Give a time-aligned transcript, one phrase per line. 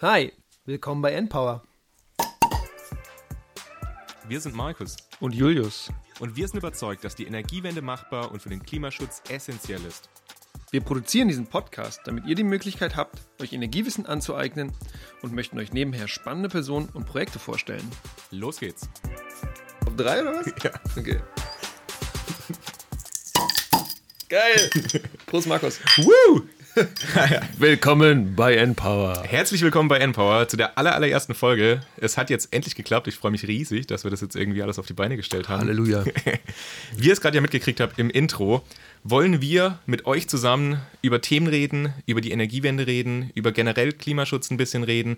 [0.00, 0.32] Hi,
[0.64, 1.64] willkommen bei Npower.
[4.28, 5.90] Wir sind Markus Und Julius.
[6.20, 10.08] und wir sind überzeugt, dass die Energiewende machbar und für den Klimaschutz essentiell ist.
[10.70, 14.70] Wir produzieren diesen Podcast, damit ihr die Möglichkeit habt, euch Energiewissen anzueignen
[15.22, 17.90] und möchten euch nebenher spannende Personen und Projekte vorstellen.
[18.30, 18.88] Los geht's.
[19.84, 20.46] Auf drei oder was?
[20.62, 20.70] Ja.
[20.96, 21.20] Okay.
[24.28, 24.70] Geil!
[25.26, 25.80] Prost, Markus.
[25.96, 26.42] Woo!
[27.58, 29.24] Willkommen bei Npower.
[29.24, 31.80] Herzlich willkommen bei Npower zu der aller, allerersten Folge.
[31.96, 33.08] Es hat jetzt endlich geklappt.
[33.08, 35.60] Ich freue mich riesig, dass wir das jetzt irgendwie alles auf die Beine gestellt haben.
[35.60, 36.04] Halleluja.
[36.96, 38.62] Wie ihr es gerade ja mitgekriegt habt im Intro,
[39.02, 44.50] wollen wir mit euch zusammen über Themen reden, über die Energiewende reden, über generell Klimaschutz
[44.50, 45.16] ein bisschen reden.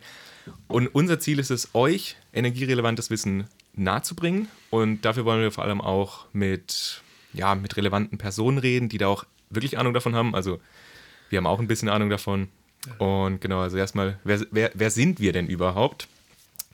[0.66, 4.48] Und unser Ziel ist es, euch energierelevantes Wissen nahezubringen.
[4.70, 7.02] Und dafür wollen wir vor allem auch mit,
[7.34, 10.34] ja, mit relevanten Personen reden, die da auch wirklich Ahnung davon haben.
[10.34, 10.58] Also
[11.30, 12.48] wir haben auch ein bisschen Ahnung davon.
[12.98, 16.08] Und genau, also erstmal, wer, wer, wer sind wir denn überhaupt?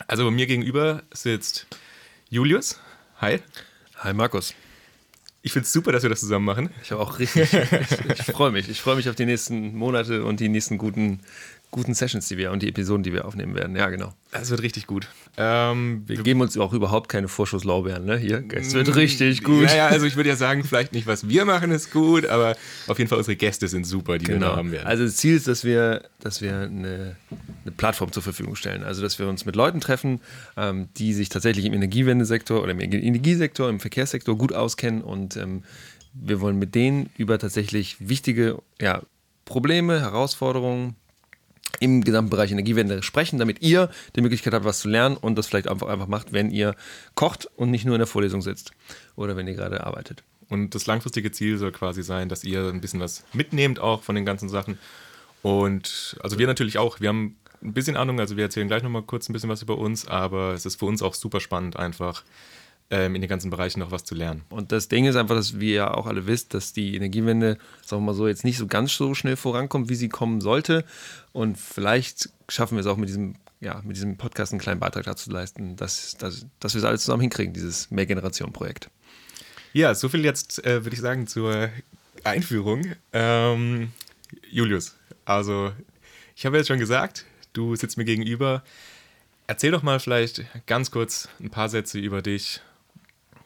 [0.08, 1.66] Also mir gegenüber sitzt
[2.28, 2.80] Julius.
[3.20, 3.40] Hi.
[3.98, 4.54] Hi, Markus.
[5.42, 6.70] Ich finde es super, dass wir das zusammen machen.
[6.82, 7.52] Ich habe auch richtig.
[7.52, 8.68] ich ich freue mich.
[8.68, 11.20] Ich freue mich auf die nächsten Monate und die nächsten guten,
[11.77, 13.77] guten Sessions, die wir und die Episoden, die wir aufnehmen werden.
[13.77, 14.14] Ja, genau.
[14.32, 15.08] Das wird richtig gut.
[15.36, 18.16] Ähm, Wir geben uns auch überhaupt keine Vorschusslaubeeren, ne?
[18.16, 18.42] Hier.
[18.55, 19.64] Es wird richtig gut.
[19.64, 22.98] Naja, also ich würde ja sagen, vielleicht nicht, was wir machen, ist gut, aber auf
[22.98, 24.86] jeden Fall unsere Gäste sind super, die wir da haben werden.
[24.86, 27.16] Also das Ziel ist, dass wir, dass wir eine,
[27.62, 28.83] eine Plattform zur Verfügung stellen.
[28.83, 30.20] Also dass wir uns mit Leuten treffen,
[30.56, 35.62] ähm, die sich tatsächlich im Energiewendesektor oder im Energiesektor, im Verkehrssektor gut auskennen und ähm,
[36.14, 39.02] wir wollen mit denen über tatsächlich wichtige ja,
[39.44, 40.96] Probleme, Herausforderungen
[41.81, 45.47] im gesamten Bereich Energiewende sprechen, damit ihr die Möglichkeit habt, was zu lernen und das
[45.47, 46.75] vielleicht einfach, einfach macht, wenn ihr
[47.14, 48.73] kocht und nicht nur in der Vorlesung sitzt
[49.14, 50.23] oder wenn ihr gerade arbeitet.
[50.48, 54.14] Und das langfristige Ziel soll quasi sein, dass ihr ein bisschen was mitnehmt auch von
[54.14, 54.78] den ganzen Sachen.
[55.42, 59.02] Und also wir natürlich auch, wir haben ein bisschen Ahnung, also wir erzählen gleich nochmal
[59.02, 62.23] kurz ein bisschen was über uns, aber es ist für uns auch super spannend, einfach
[62.89, 64.42] in den ganzen Bereichen noch was zu lernen.
[64.48, 68.02] Und das Ding ist einfach, dass wir ja auch alle wisst, dass die Energiewende, sagen
[68.02, 70.85] wir mal so, jetzt nicht so ganz so schnell vorankommt, wie sie kommen sollte.
[71.33, 75.05] Und vielleicht schaffen wir es auch mit diesem, ja, mit diesem Podcast einen kleinen Beitrag
[75.05, 78.89] dazu zu leisten, dass, dass, dass wir es alles zusammen hinkriegen, dieses Mehrgeneration-Projekt.
[79.73, 81.70] Ja, so viel jetzt, äh, würde ich sagen, zur
[82.23, 82.92] Einführung.
[83.13, 83.92] Ähm,
[84.51, 85.73] Julius, also
[86.36, 88.63] ich habe jetzt schon gesagt, du sitzt mir gegenüber.
[89.48, 92.61] Erzähl doch mal vielleicht ganz kurz ein paar Sätze über dich.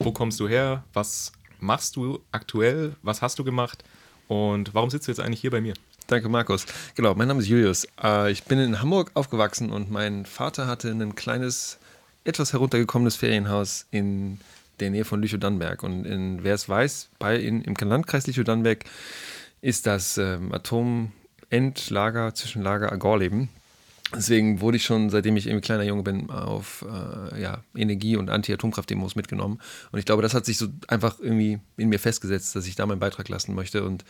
[0.03, 0.83] Wo kommst du her?
[0.94, 2.97] Was machst du aktuell?
[3.03, 3.84] Was hast du gemacht?
[4.28, 5.75] Und warum sitzt du jetzt eigentlich hier bei mir?
[6.06, 6.65] Danke, Markus.
[6.94, 7.87] Genau, mein Name ist Julius.
[8.03, 11.78] Äh, ich bin in Hamburg aufgewachsen und mein Vater hatte ein kleines,
[12.25, 14.41] etwas heruntergekommenes Ferienhaus in
[14.81, 15.83] der Nähe von Lüchow-Dannenberg.
[15.83, 18.87] Und in, wer es weiß, bei, in, im Landkreis Lüchow-Dannenberg
[19.61, 23.50] ist das ähm, Atomendlager, Zwischenlager Agorleben.
[24.15, 28.28] Deswegen wurde ich schon, seitdem ich irgendwie kleiner Junge bin, auf äh, ja, Energie- und
[28.28, 29.60] Anti-Atomkraft-Demos mitgenommen.
[29.93, 32.87] Und ich glaube, das hat sich so einfach irgendwie in mir festgesetzt, dass ich da
[32.87, 33.84] meinen Beitrag lassen möchte.
[33.84, 34.04] Und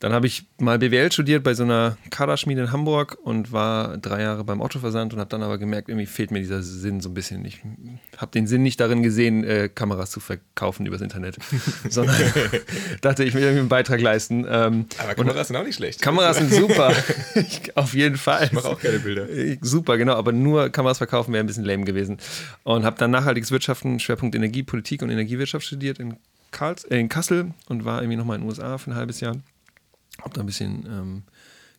[0.00, 4.22] dann habe ich mal BWL studiert bei so einer Kaderschmiede in Hamburg und war drei
[4.22, 7.14] Jahre beim Otto-Versand und habe dann aber gemerkt, irgendwie fehlt mir dieser Sinn so ein
[7.14, 7.44] bisschen.
[7.44, 7.60] Ich
[8.16, 11.38] habe den Sinn nicht darin gesehen, äh, Kameras zu verkaufen übers Internet,
[11.88, 12.14] sondern
[13.00, 14.46] dachte, ich will irgendwie einen Beitrag leisten.
[14.48, 16.00] Ähm, Aber Kameras sind auch nicht schlecht.
[16.00, 16.92] Kameras sind super,
[17.34, 18.44] ich, auf jeden Fall.
[18.44, 19.28] Ich mache auch keine Bilder.
[19.28, 22.18] Äh, Super, genau, aber nur Kameras verkaufen wäre ein bisschen lame gewesen.
[22.62, 26.18] Und habe dann nachhaltiges Wirtschaften, Schwerpunkt Energie, Politik und Energiewirtschaft studiert in,
[26.52, 29.34] Karls, äh, in Kassel und war irgendwie nochmal in den USA für ein halbes Jahr.
[30.22, 31.22] Habe da ein bisschen ähm,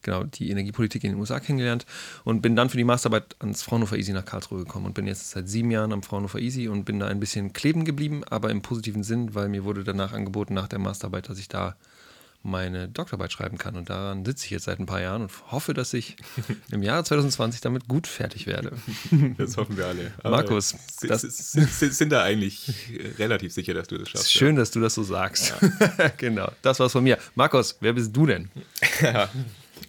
[0.01, 1.85] genau die Energiepolitik in den USA kennengelernt
[2.23, 5.31] und bin dann für die Masterarbeit ans Fraunhofer Easy nach Karlsruhe gekommen und bin jetzt
[5.31, 8.61] seit sieben Jahren am Fraunhofer Easy und bin da ein bisschen kleben geblieben, aber im
[8.61, 11.75] positiven Sinn, weil mir wurde danach angeboten nach der Masterarbeit, dass ich da
[12.41, 13.75] meine Doktorarbeit schreiben kann.
[13.75, 16.15] Und daran sitze ich jetzt seit ein paar Jahren und hoffe, dass ich
[16.71, 18.71] im Jahr 2020 damit gut fertig werde.
[19.37, 20.13] Das hoffen wir alle.
[20.23, 22.71] Markus, sind, das- sind, sind, sind da eigentlich
[23.19, 24.31] relativ sicher, dass du das schaffst.
[24.31, 25.53] Schön, dass du das so sagst.
[26.17, 27.17] genau, das war's von mir.
[27.35, 28.49] Markus, wer bist du denn?
[29.01, 29.29] Ja.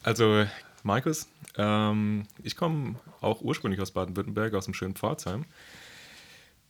[0.03, 0.45] Also,
[0.83, 5.45] Markus, ähm, ich komme auch ursprünglich aus Baden-Württemberg, aus dem schönen Pforzheim.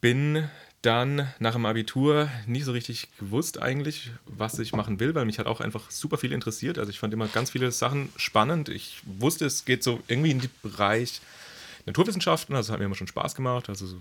[0.01, 0.49] Bin
[0.83, 5.39] dann nach dem Abitur nicht so richtig gewusst eigentlich, was ich machen will, weil mich
[5.39, 6.79] hat auch einfach super viel interessiert.
[6.79, 8.71] Also ich fand immer ganz viele Sachen spannend.
[8.71, 11.21] Ich wusste, es geht so irgendwie in den Bereich
[11.87, 13.69] Naturwissenschaften, also es hat mir immer schon Spaß gemacht.
[13.69, 13.97] Also so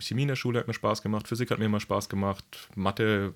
[0.00, 2.44] Chemie in der Schule hat mir Spaß gemacht, Physik hat mir immer Spaß gemacht,
[2.74, 3.34] Mathe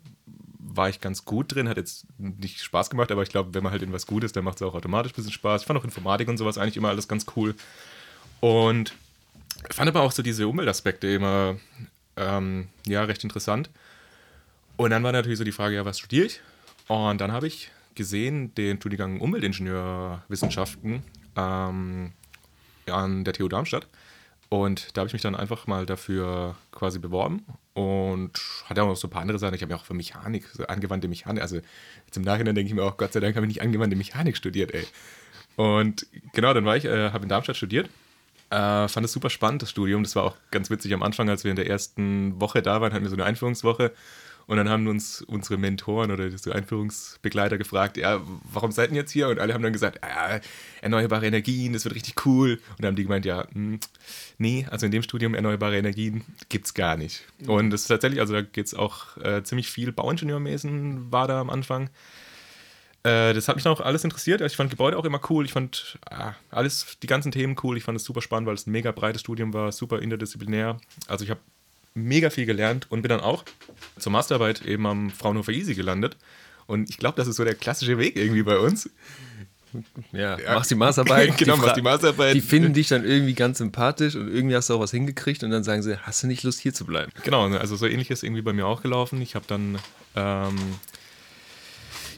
[0.58, 3.72] war ich ganz gut drin, hat jetzt nicht Spaß gemacht, aber ich glaube, wenn man
[3.72, 5.62] halt in was gut ist, dann macht es auch automatisch ein bisschen Spaß.
[5.62, 7.54] Ich fand auch Informatik und sowas eigentlich immer alles ganz cool.
[8.40, 8.94] Und
[9.70, 11.56] fand aber auch so diese Umweltaspekte immer
[12.18, 13.70] ähm, ja, recht interessant.
[14.76, 16.40] Und dann war natürlich so die Frage, ja, was studiere ich?
[16.88, 21.02] Und dann habe ich gesehen, den Studiengang Umweltingenieurwissenschaften
[21.36, 22.12] ähm,
[22.86, 23.86] an der TU Darmstadt.
[24.50, 27.44] Und da habe ich mich dann einfach mal dafür quasi beworben
[27.74, 29.54] und hatte auch noch so ein paar andere Sachen.
[29.54, 31.60] Ich habe ja auch für Mechanik, so angewandte Mechanik, also
[32.14, 34.72] im Nachhinein denke ich mir auch, Gott sei Dank habe ich nicht angewandte Mechanik studiert,
[34.72, 34.86] ey.
[35.56, 37.90] Und genau, dann war ich, äh, habe in Darmstadt studiert.
[38.50, 40.02] Äh, fand es super spannend, das Studium.
[40.02, 42.92] Das war auch ganz witzig am Anfang, als wir in der ersten Woche da waren,
[42.92, 43.92] hatten wir so eine Einführungswoche.
[44.48, 49.10] Und dann haben uns unsere Mentoren oder so Einführungsbegleiter gefragt, ja, warum seid ihr jetzt
[49.10, 49.28] hier?
[49.28, 50.40] Und alle haben dann gesagt, ja,
[50.80, 52.52] erneuerbare Energien, das wird richtig cool.
[52.70, 53.80] Und dann haben die gemeint, ja, mh, hm,
[54.38, 57.24] nee, also in dem Studium erneuerbare Energien gibt es gar nicht.
[57.40, 57.50] Mhm.
[57.50, 61.42] Und das ist tatsächlich, also da geht es auch äh, ziemlich viel Bauingenieurwesen war da
[61.42, 61.90] am Anfang.
[63.08, 64.42] Äh, das hat mich dann auch alles interessiert.
[64.42, 65.44] Also ich fand Gebäude auch immer cool.
[65.44, 67.76] Ich fand äh, alles, die ganzen Themen cool.
[67.76, 70.78] Ich fand es super spannend, weil es ein mega breites Studium war, super interdisziplinär.
[71.06, 71.40] Also ich habe
[71.94, 73.44] mega viel gelernt und bin dann auch
[73.98, 76.16] zur Masterarbeit eben am Fraunhofer Easy gelandet.
[76.66, 78.90] Und ich glaube, das ist so der klassische Weg irgendwie bei uns.
[80.12, 80.54] Ja, ja.
[80.54, 81.36] machst die Masterarbeit.
[81.38, 82.34] genau, die machst die Masterarbeit.
[82.34, 85.50] Die finden dich dann irgendwie ganz sympathisch und irgendwie hast du auch was hingekriegt und
[85.50, 87.10] dann sagen sie, hast du nicht Lust hier zu bleiben?
[87.24, 89.20] Genau, also so ähnlich ist irgendwie bei mir auch gelaufen.
[89.22, 89.78] Ich habe dann,
[90.14, 90.56] ähm,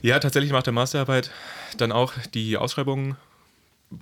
[0.01, 1.31] ja, tatsächlich nach der Masterarbeit
[1.77, 3.15] dann auch die Ausschreibung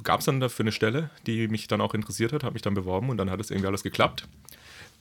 [0.03, 2.73] gab es dann dafür eine Stelle, die mich dann auch interessiert hat, habe mich dann
[2.73, 4.27] beworben und dann hat es irgendwie alles geklappt.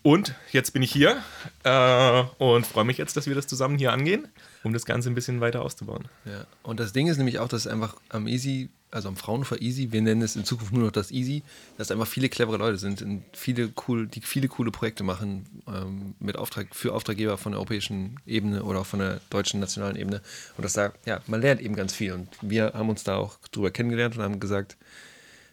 [0.02, 1.22] Und jetzt bin ich hier
[1.64, 4.28] äh, und freue mich jetzt, dass wir das zusammen hier angehen,
[4.62, 6.08] um das Ganze ein bisschen weiter auszubauen.
[6.24, 6.46] Ja.
[6.62, 10.00] Und das Ding ist nämlich auch, dass einfach am Easy, also am Fraunhofer Easy, wir
[10.00, 11.43] nennen es in Zukunft nur noch das Easy,
[11.76, 16.14] dass einfach viele clevere Leute sind, und viele cool, die viele coole Projekte machen ähm,
[16.20, 20.23] mit Auftrag für Auftraggeber von der europäischen Ebene oder auch von der deutschen nationalen Ebene.
[20.56, 22.12] Und dass da, ja, man lernt eben ganz viel.
[22.12, 24.76] Und wir haben uns da auch drüber kennengelernt und haben gesagt,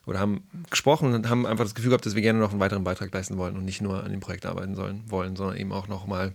[0.06, 2.84] oder haben gesprochen und haben einfach das Gefühl gehabt, dass wir gerne noch einen weiteren
[2.84, 5.88] Beitrag leisten wollen und nicht nur an dem Projekt arbeiten sollen, wollen, sondern eben auch
[5.88, 6.34] nochmal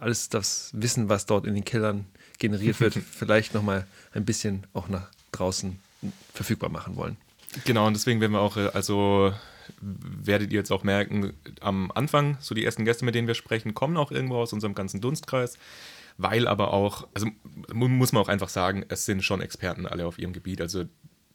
[0.00, 2.06] alles das Wissen, was dort in den Kellern
[2.38, 5.78] generiert wird, vielleicht nochmal ein bisschen auch nach draußen
[6.32, 7.16] verfügbar machen wollen.
[7.64, 9.32] Genau, und deswegen werden wir auch, äh, also
[9.80, 13.74] werdet ihr jetzt auch merken, am Anfang, so die ersten Gäste, mit denen wir sprechen,
[13.74, 15.58] kommen auch irgendwo aus unserem ganzen Dunstkreis,
[16.18, 17.28] weil aber auch, also
[17.72, 20.60] muss man auch einfach sagen, es sind schon Experten alle auf ihrem Gebiet.
[20.60, 20.84] Also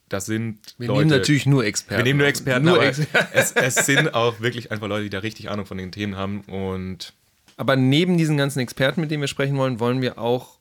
[0.08, 1.00] das sind wir Leute.
[1.00, 2.00] Wir nehmen natürlich nur Experten.
[2.00, 3.28] Wir nehmen nur Experten, nur aber Experten.
[3.34, 6.42] Es, es, sind auch wirklich einfach Leute, die da richtig Ahnung von den Themen haben.
[6.42, 7.14] Und
[7.58, 10.58] aber neben diesen ganzen Experten, mit denen wir sprechen wollen, wollen wir auch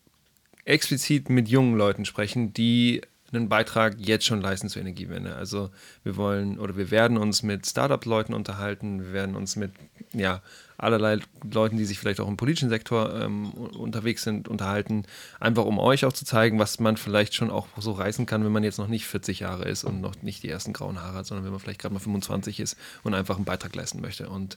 [0.65, 3.01] explizit mit jungen Leuten sprechen, die
[3.33, 5.37] einen Beitrag jetzt schon leisten zur Energiewende.
[5.37, 5.71] Also
[6.03, 9.73] wir wollen oder wir werden uns mit Startup-Leuten unterhalten, wir werden uns mit
[10.13, 10.41] ja,
[10.79, 11.19] allerlei
[11.53, 15.05] Leuten, die sich vielleicht auch im politischen Sektor ähm, unterwegs sind, unterhalten,
[15.41, 18.53] einfach um euch auch zu zeigen, was man vielleicht schon auch so reißen kann, wenn
[18.53, 21.27] man jetzt noch nicht 40 Jahre ist und noch nicht die ersten grauen Haare hat,
[21.27, 24.29] sondern wenn man vielleicht gerade mal 25 ist und einfach einen Beitrag leisten möchte.
[24.29, 24.57] Und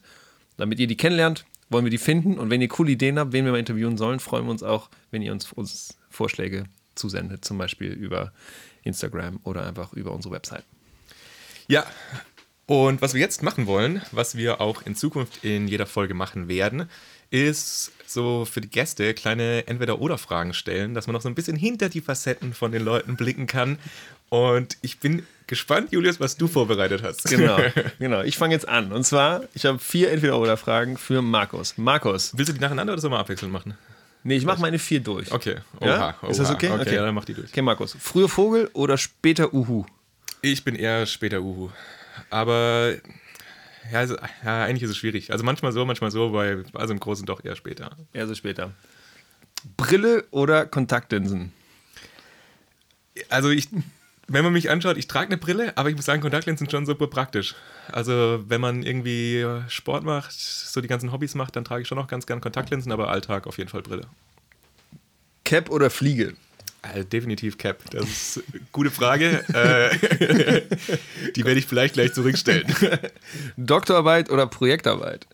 [0.57, 3.45] damit ihr die kennenlernt, wollen wir die finden und wenn ihr coole Ideen habt, wen
[3.45, 6.65] wir mal interviewen sollen, freuen wir uns auch, wenn ihr uns, uns Vorschläge
[6.95, 8.31] zusendet, zum Beispiel über
[8.83, 10.63] Instagram oder einfach über unsere Website.
[11.67, 11.85] Ja,
[12.65, 16.47] und was wir jetzt machen wollen, was wir auch in Zukunft in jeder Folge machen
[16.47, 16.89] werden,
[17.31, 21.89] ist so für die Gäste kleine Entweder-Oder-Fragen stellen, dass man noch so ein bisschen hinter
[21.89, 23.77] die Facetten von den Leuten blicken kann.
[24.29, 27.25] Und ich bin gespannt, Julius, was du vorbereitet hast.
[27.25, 27.57] Genau,
[27.99, 28.21] genau.
[28.21, 28.91] Ich fange jetzt an.
[28.93, 31.77] Und zwar, ich habe vier Entweder-Oder-Fragen für Markus.
[31.77, 32.37] Markus.
[32.37, 33.77] Willst du die nacheinander oder sollen wir abwechselnd machen?
[34.23, 35.31] Nee, ich mache meine vier durch.
[35.31, 35.57] Okay.
[35.79, 36.29] Oha, ja?
[36.29, 36.69] Ist das okay?
[36.69, 36.95] Okay, okay.
[36.95, 37.49] Dann mach die durch.
[37.49, 37.95] Okay, Markus.
[37.99, 39.85] Früher Vogel oder später Uhu?
[40.41, 41.69] Ich bin eher später Uhu.
[42.29, 42.93] Aber
[43.91, 45.31] ja, also, ja, eigentlich ist es schwierig.
[45.31, 47.97] Also manchmal so, manchmal so, weil, also im Großen doch eher später.
[48.13, 48.71] Eher so später.
[49.77, 51.51] Brille oder Kontaktlinsen?
[53.29, 53.67] Also ich
[54.33, 56.85] wenn man mich anschaut, ich trage eine Brille, aber ich muss sagen, Kontaktlinsen sind schon
[56.85, 57.55] super praktisch.
[57.91, 61.97] Also wenn man irgendwie Sport macht, so die ganzen Hobbys macht, dann trage ich schon
[61.97, 64.07] noch ganz gern Kontaktlinsen, aber Alltag auf jeden Fall Brille.
[65.43, 66.35] Cap oder Fliege?
[66.81, 67.77] Also definitiv Cap.
[67.91, 69.43] Das ist eine gute Frage.
[69.53, 70.61] Äh,
[71.35, 72.73] die werde ich vielleicht gleich zurückstellen.
[73.57, 75.27] Doktorarbeit oder Projektarbeit?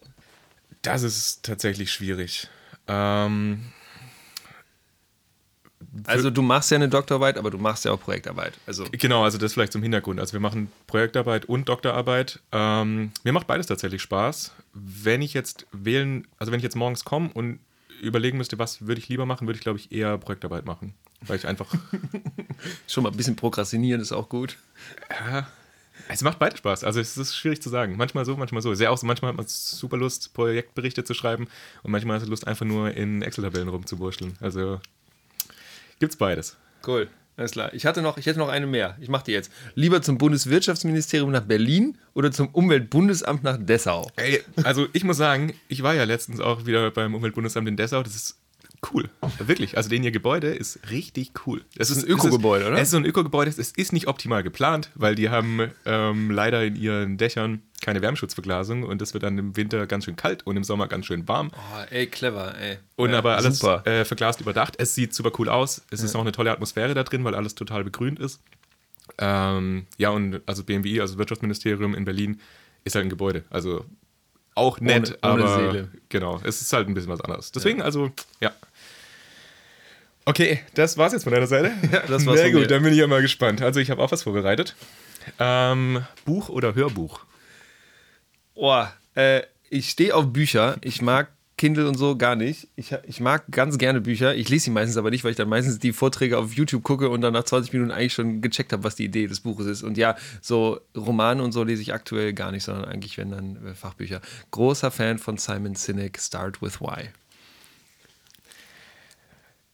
[0.82, 2.50] Das ist tatsächlich schwierig.
[2.88, 3.72] Ähm,
[6.06, 8.54] also du machst ja eine Doktorarbeit, aber du machst ja auch Projektarbeit.
[8.66, 10.20] Also genau, also das vielleicht zum Hintergrund.
[10.20, 12.40] Also wir machen Projektarbeit und Doktorarbeit.
[12.52, 14.54] Ähm, mir macht beides tatsächlich Spaß.
[14.74, 17.60] Wenn ich jetzt wählen, also wenn ich jetzt morgens komme und
[18.02, 20.94] überlegen müsste, was würde ich lieber machen, würde ich glaube ich eher Projektarbeit machen.
[21.22, 21.68] Weil ich einfach.
[22.88, 24.58] Schon mal ein bisschen prokrastinieren ist auch gut.
[25.10, 25.48] Ja.
[26.10, 26.84] Es macht beide Spaß.
[26.84, 27.98] Also es ist schwierig zu sagen.
[27.98, 28.74] Manchmal so, manchmal so.
[28.74, 31.48] Sehr auch so, manchmal hat man super Lust, Projektberichte zu schreiben
[31.84, 34.38] und manchmal hat man Lust, einfach nur in Excel-Tabellen rumzuwurschteln.
[34.40, 34.80] Also
[36.00, 36.58] Gibt's beides.
[36.86, 37.10] Cool.
[37.38, 37.72] Alles klar.
[37.74, 38.98] Ich hatte noch, ich hätte noch eine mehr.
[39.00, 39.52] Ich mache die jetzt.
[39.76, 44.10] Lieber zum Bundeswirtschaftsministerium nach Berlin oder zum Umweltbundesamt nach Dessau?
[44.16, 48.02] Ey, also ich muss sagen, ich war ja letztens auch wieder beim Umweltbundesamt in Dessau.
[48.02, 48.40] Das ist
[48.94, 49.10] cool.
[49.40, 49.78] Wirklich.
[49.78, 51.64] Also, den ihr Gebäude ist richtig cool.
[51.78, 52.76] Es ist ein Ökogebäude, oder?
[52.78, 53.50] Es ist so ein Ökogebäude.
[53.50, 58.84] Es ist nicht optimal geplant, weil die haben ähm, leider in ihren Dächern keine Wärmeschutzverglasung
[58.84, 61.52] und es wird dann im Winter ganz schön kalt und im Sommer ganz schön warm.
[61.54, 62.80] Oh, ey, clever, ey.
[62.96, 63.86] Und Ja, aber alles super.
[63.86, 64.74] äh, verglast überdacht.
[64.80, 65.84] Es sieht super cool aus.
[65.92, 68.42] Es ist auch eine tolle Atmosphäre da drin, weil alles total begrünt ist.
[69.20, 72.40] Ähm, ja, und also BMWI, also Wirtschaftsministerium in Berlin,
[72.84, 73.44] ist halt ein Gebäude.
[73.50, 73.86] Also
[74.56, 75.92] auch nett, Ohne- ohne aber Seele.
[76.10, 77.52] genau, es ist halt ein bisschen was anderes.
[77.52, 78.52] Deswegen, also, ja.
[80.28, 81.72] Okay, das war's jetzt von deiner Seite.
[81.92, 83.62] Ja, das war's Sehr gut, dann bin ich ja mal gespannt.
[83.62, 84.76] Also, ich habe auch was vorbereitet.
[85.40, 87.22] Ähm, Buch oder Hörbuch?
[88.54, 88.84] Oh,
[89.16, 90.76] äh, ich stehe auf Bücher.
[90.82, 92.68] Ich mag Kindle und so gar nicht.
[92.76, 94.36] Ich, ich mag ganz gerne Bücher.
[94.36, 97.08] Ich lese sie meistens aber nicht, weil ich dann meistens die Vorträge auf YouTube gucke
[97.08, 99.82] und dann nach 20 Minuten eigentlich schon gecheckt habe, was die Idee des Buches ist.
[99.82, 103.66] Und ja, so Romane und so lese ich aktuell gar nicht, sondern eigentlich, wenn dann
[103.66, 104.20] äh, Fachbücher.
[104.52, 107.12] Großer Fan von Simon Sinek, Start with Why.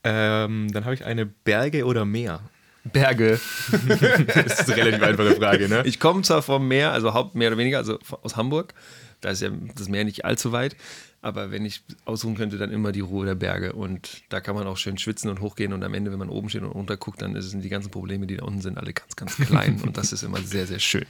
[0.04, 2.42] Ähm, dann habe ich eine Berge oder Meer.
[2.84, 3.40] Berge.
[4.36, 5.84] Das ist eine relativ einfache Frage, ne?
[5.86, 8.74] Ich komme zwar vom Meer, also Haupt mehr oder weniger, also aus Hamburg.
[9.22, 10.76] Da ist ja das Meer nicht allzu weit.
[11.22, 13.72] Aber wenn ich aussuchen könnte, dann immer die Ruhe der Berge.
[13.72, 15.72] Und da kann man auch schön schwitzen und hochgehen.
[15.72, 18.28] Und am Ende, wenn man oben steht und runter guckt, dann sind die ganzen Probleme,
[18.28, 19.82] die da unten sind, alle ganz, ganz klein.
[19.82, 21.06] und das ist immer sehr, sehr schön.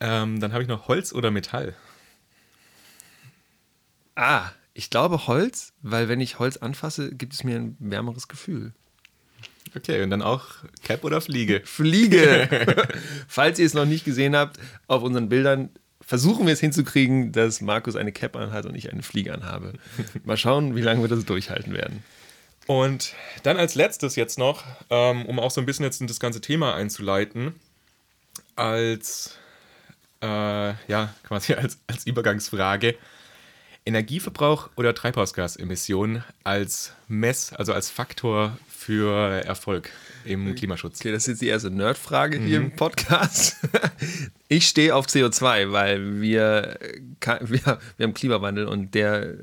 [0.00, 1.74] Ähm, dann habe ich noch Holz oder Metall.
[4.14, 8.72] Ah, ich glaube Holz, weil wenn ich Holz anfasse, gibt es mir ein wärmeres Gefühl.
[9.76, 10.46] Okay, und dann auch
[10.84, 11.62] Cap oder Fliege.
[11.64, 12.48] Fliege!
[13.26, 14.56] Falls ihr es noch nicht gesehen habt,
[14.86, 15.70] auf unseren Bildern
[16.00, 19.72] versuchen wir es hinzukriegen, dass Markus eine Cap anhat und ich eine Fliege anhabe.
[20.24, 22.04] Mal schauen, wie lange wir das durchhalten werden.
[22.68, 26.20] Und dann als letztes jetzt noch, ähm, um auch so ein bisschen jetzt in das
[26.20, 27.56] ganze Thema einzuleiten,
[28.54, 29.36] als,
[30.22, 32.94] äh, ja, quasi als, als Übergangsfrage,
[33.88, 39.90] Energieverbrauch oder Treibhausgasemissionen als Mess, also als Faktor für Erfolg
[40.24, 41.00] im Klimaschutz?
[41.00, 43.56] Okay, das ist jetzt die erste Nerdfrage hier im Podcast.
[44.50, 46.78] Ich stehe auf CO2, weil wir,
[47.42, 49.34] wir, wir haben Klimawandel und der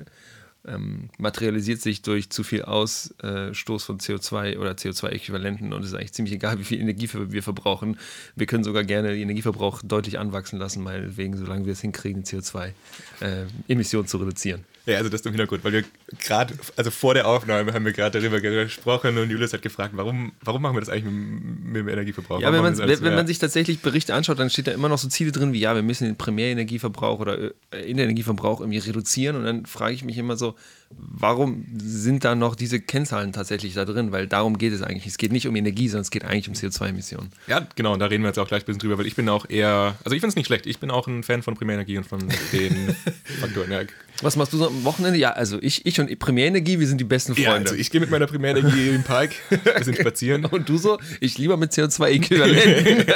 [0.67, 6.13] ähm, materialisiert sich durch zu viel Ausstoß von CO2 oder CO2-Äquivalenten und es ist eigentlich
[6.13, 7.97] ziemlich egal, wie viel Energie wir verbrauchen.
[8.35, 14.07] Wir können sogar gerne den Energieverbrauch deutlich anwachsen lassen, meinetwegen, solange wir es hinkriegen, CO2-Emissionen
[14.07, 14.65] zu reduzieren.
[14.85, 15.83] Ja, also das ist im Hintergrund, weil wir
[16.19, 20.33] gerade, also vor der Aufnahme haben wir gerade darüber gesprochen und Julius hat gefragt, warum,
[20.41, 22.39] warum machen wir das eigentlich mit, mit dem Energieverbrauch?
[22.39, 24.99] Ja, wenn man, wenn, wenn man sich tatsächlich Berichte anschaut, dann steht da immer noch
[24.99, 29.35] so Ziele drin wie, ja, wir müssen den Primärenergieverbrauch oder äh, Energieverbrauch irgendwie reduzieren.
[29.37, 30.55] Und dann frage ich mich immer so,
[30.89, 34.11] warum sind da noch diese Kennzahlen tatsächlich da drin?
[34.11, 35.05] Weil darum geht es eigentlich.
[35.05, 37.31] Es geht nicht um Energie, sondern es geht eigentlich um CO2-Emissionen.
[37.47, 39.27] Ja, genau, und da reden wir jetzt auch gleich ein bisschen drüber, weil ich bin
[39.29, 41.97] auch eher, also ich finde es nicht schlecht, ich bin auch ein Fan von Primärenergie
[41.97, 42.19] und von
[42.51, 42.95] den
[43.39, 43.71] Faktoren.
[43.71, 43.81] Ja,
[44.21, 45.17] Was machst du so am Wochenende?
[45.17, 47.49] Ja, also ich, ich und Primärenergie, wir sind die besten Freunde.
[47.49, 50.45] ja also ich gehe mit meiner Primärenergie im Park, wir sind spazieren.
[50.45, 50.99] Und du so?
[51.19, 53.13] Ich lieber mit CO2-Äquivalenten.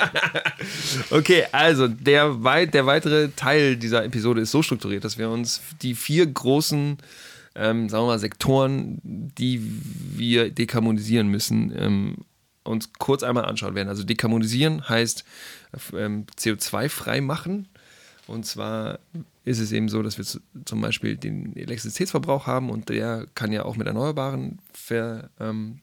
[1.11, 5.61] okay, also der, weit, der weitere Teil dieser Episode ist so strukturiert, dass wir uns
[5.81, 6.97] die vier großen,
[7.59, 9.61] ähm, sagen wir mal, Sektoren, die
[10.15, 12.15] wir dekarbonisieren müssen, ähm,
[12.63, 13.89] uns kurz einmal anschauen werden.
[13.89, 15.25] Also dekarbonisieren heißt
[15.93, 17.67] ähm, CO2-frei machen.
[18.27, 18.99] Und zwar
[19.43, 23.51] ist es eben so, dass wir zu, zum Beispiel den Elektrizitätsverbrauch haben und der kann
[23.51, 25.79] ja auch mit Erneuerbaren ver, ähm,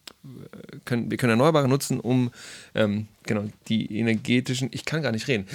[0.85, 2.31] können, wir können Erneuerbare nutzen, um
[2.75, 5.47] ähm, genau die energetischen, ich kann gar nicht reden.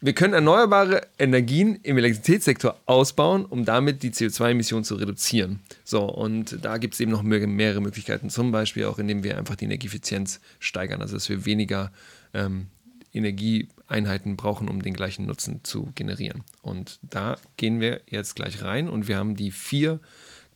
[0.00, 5.58] Wir können erneuerbare Energien im Elektrizitätssektor ausbauen, um damit die CO2-Emissionen zu reduzieren.
[5.82, 9.36] So, und da gibt es eben noch mehr, mehrere Möglichkeiten, zum Beispiel auch, indem wir
[9.36, 11.90] einfach die Energieeffizienz steigern, also dass wir weniger
[12.32, 12.68] ähm,
[13.12, 16.44] Energieeinheiten brauchen, um den gleichen Nutzen zu generieren.
[16.62, 19.98] Und da gehen wir jetzt gleich rein und wir haben die vier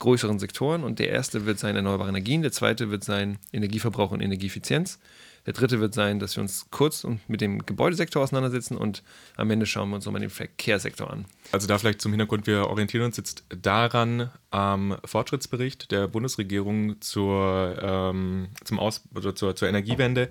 [0.02, 4.20] größeren Sektoren und der erste wird sein erneuerbare Energien, der zweite wird sein Energieverbrauch und
[4.20, 4.98] Energieeffizienz,
[5.46, 9.04] der dritte wird sein, dass wir uns kurz mit dem Gebäudesektor auseinandersetzen und
[9.36, 11.24] am Ende schauen wir uns nochmal den Verkehrssektor an.
[11.52, 17.78] Also da vielleicht zum Hintergrund, wir orientieren uns jetzt daran am Fortschrittsbericht der Bundesregierung zur,
[17.80, 20.30] ähm, zum Aus oder zur, zur Energiewende.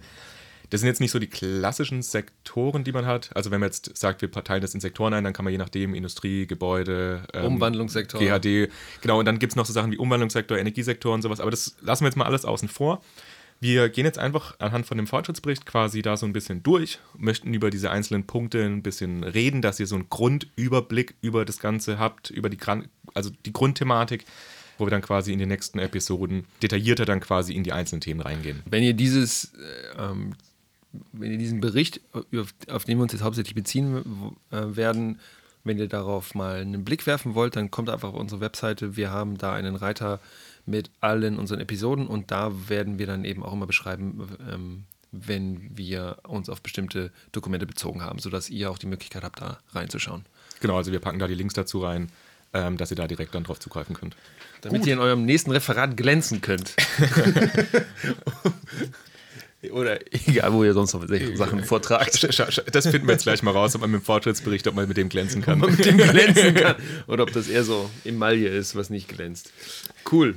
[0.72, 3.30] Das sind jetzt nicht so die klassischen Sektoren, die man hat.
[3.36, 5.58] Also wenn man jetzt sagt, wir teilen das in Sektoren ein, dann kann man je
[5.58, 8.20] nachdem Industrie, Gebäude, ähm, Umwandlungssektor.
[8.20, 11.52] GHD, genau, und dann gibt es noch so Sachen wie Umwandlungssektor, Energiesektor und sowas, aber
[11.52, 13.02] das lassen wir jetzt mal alles außen vor.
[13.60, 17.54] Wir gehen jetzt einfach anhand von dem Fortschrittsbericht quasi da so ein bisschen durch, möchten
[17.54, 22.00] über diese einzelnen Punkte ein bisschen reden, dass ihr so einen Grundüberblick über das Ganze
[22.00, 22.58] habt, über die,
[23.14, 24.26] also die Grundthematik,
[24.78, 28.22] wo wir dann quasi in den nächsten Episoden detaillierter dann quasi in die einzelnen Themen
[28.22, 28.64] reingehen.
[28.66, 30.34] Wenn ihr dieses, äh, ähm,
[31.12, 35.20] wenn ihr diesen Bericht, auf, auf den wir uns jetzt hauptsächlich beziehen äh, werden,
[35.64, 38.96] wenn ihr darauf mal einen Blick werfen wollt, dann kommt einfach auf unsere Webseite.
[38.98, 40.20] Wir haben da einen Reiter
[40.66, 45.78] mit allen unseren Episoden und da werden wir dann eben auch immer beschreiben, ähm, wenn
[45.78, 50.26] wir uns auf bestimmte Dokumente bezogen haben, sodass ihr auch die Möglichkeit habt, da reinzuschauen.
[50.62, 52.10] Genau, also wir packen da die Links dazu rein,
[52.54, 54.16] ähm, dass ihr da direkt dann drauf zugreifen könnt.
[54.62, 54.88] Damit Gut.
[54.88, 56.76] ihr in eurem nächsten Referat glänzen könnt.
[59.70, 62.24] Oder egal, wo ihr sonst noch Sachen vortragt.
[62.72, 64.98] Das finden wir jetzt gleich mal raus, ob man mit dem Fortschrittsbericht, ob man mit
[64.98, 65.62] dem glänzen kann.
[65.62, 66.76] Ob man mit dem glänzen kann.
[67.08, 69.52] Oder ob das eher so Emaille ist, was nicht glänzt.
[70.12, 70.36] Cool.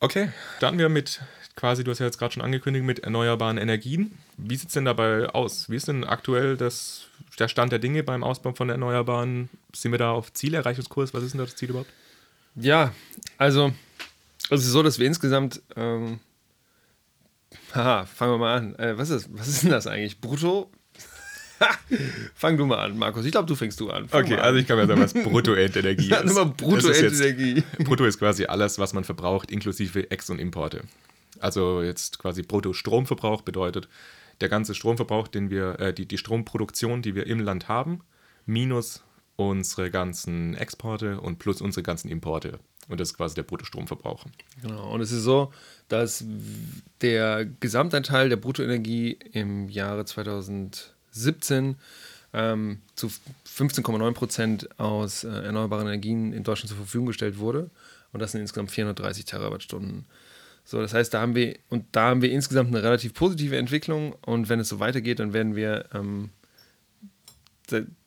[0.00, 0.30] Okay,
[0.60, 1.20] dann wir mit
[1.56, 4.18] quasi, du hast ja jetzt gerade schon angekündigt, mit erneuerbaren Energien.
[4.36, 5.70] Wie sieht es denn dabei aus?
[5.70, 7.06] Wie ist denn aktuell das,
[7.38, 9.48] der Stand der Dinge beim Ausbau von Erneuerbaren?
[9.74, 11.14] Sind wir da auf Zielerreichungskurs?
[11.14, 11.90] Was ist denn das Ziel überhaupt?
[12.56, 12.92] Ja,
[13.38, 13.72] also
[14.50, 16.20] es ist so, dass wir insgesamt ähm,
[17.74, 18.74] Haha, fangen wir mal an.
[18.76, 20.20] Äh, was, ist, was ist denn das eigentlich?
[20.20, 20.70] Brutto?
[22.34, 23.24] Fang du mal an, Markus.
[23.24, 24.08] Ich glaube, du fängst du an.
[24.08, 24.40] Fang okay, an.
[24.40, 26.36] also ich kann mir sagen, was Bruttoendenergie ist.
[26.36, 27.62] Ja, Bruttoendenergie.
[27.78, 30.82] Brutto ist quasi alles, was man verbraucht, inklusive Ex- und Importe.
[31.40, 33.88] Also jetzt quasi Brutto-Stromverbrauch bedeutet
[34.40, 38.00] der ganze Stromverbrauch, den wir, äh, die, die Stromproduktion, die wir im Land haben,
[38.46, 39.02] minus
[39.36, 42.58] unsere ganzen Exporte und plus unsere ganzen Importe.
[42.88, 44.26] Und das ist quasi der Bruttostromverbrauch.
[44.62, 44.92] Genau.
[44.92, 45.52] Und es ist so,
[45.88, 46.24] dass
[47.00, 51.76] der Gesamtanteil der Bruttoenergie im Jahre 2017
[52.34, 53.10] ähm, zu
[53.46, 57.70] 15,9 Prozent aus äh, erneuerbaren Energien in Deutschland zur Verfügung gestellt wurde.
[58.12, 60.04] Und das sind insgesamt 430 Terawattstunden.
[60.64, 64.14] So, das heißt, da haben wir, und da haben wir insgesamt eine relativ positive Entwicklung.
[64.22, 66.30] Und wenn es so weitergeht, dann werden wir ähm,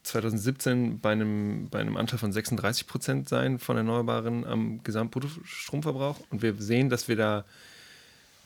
[0.07, 6.19] 2017 bei einem, bei einem Anteil von 36 Prozent sein von Erneuerbaren am Gesamtbruttostromverbrauch.
[6.29, 7.45] Und wir sehen, dass wir da,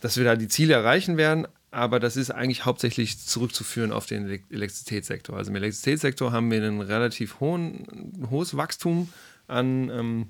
[0.01, 4.27] dass wir da die Ziele erreichen werden, aber das ist eigentlich hauptsächlich zurückzuführen auf den
[4.49, 5.37] Elektrizitätssektor.
[5.37, 9.09] Also im Elektrizitätssektor haben wir ein relativ hohen, hohes Wachstum
[9.47, 10.27] an ähm,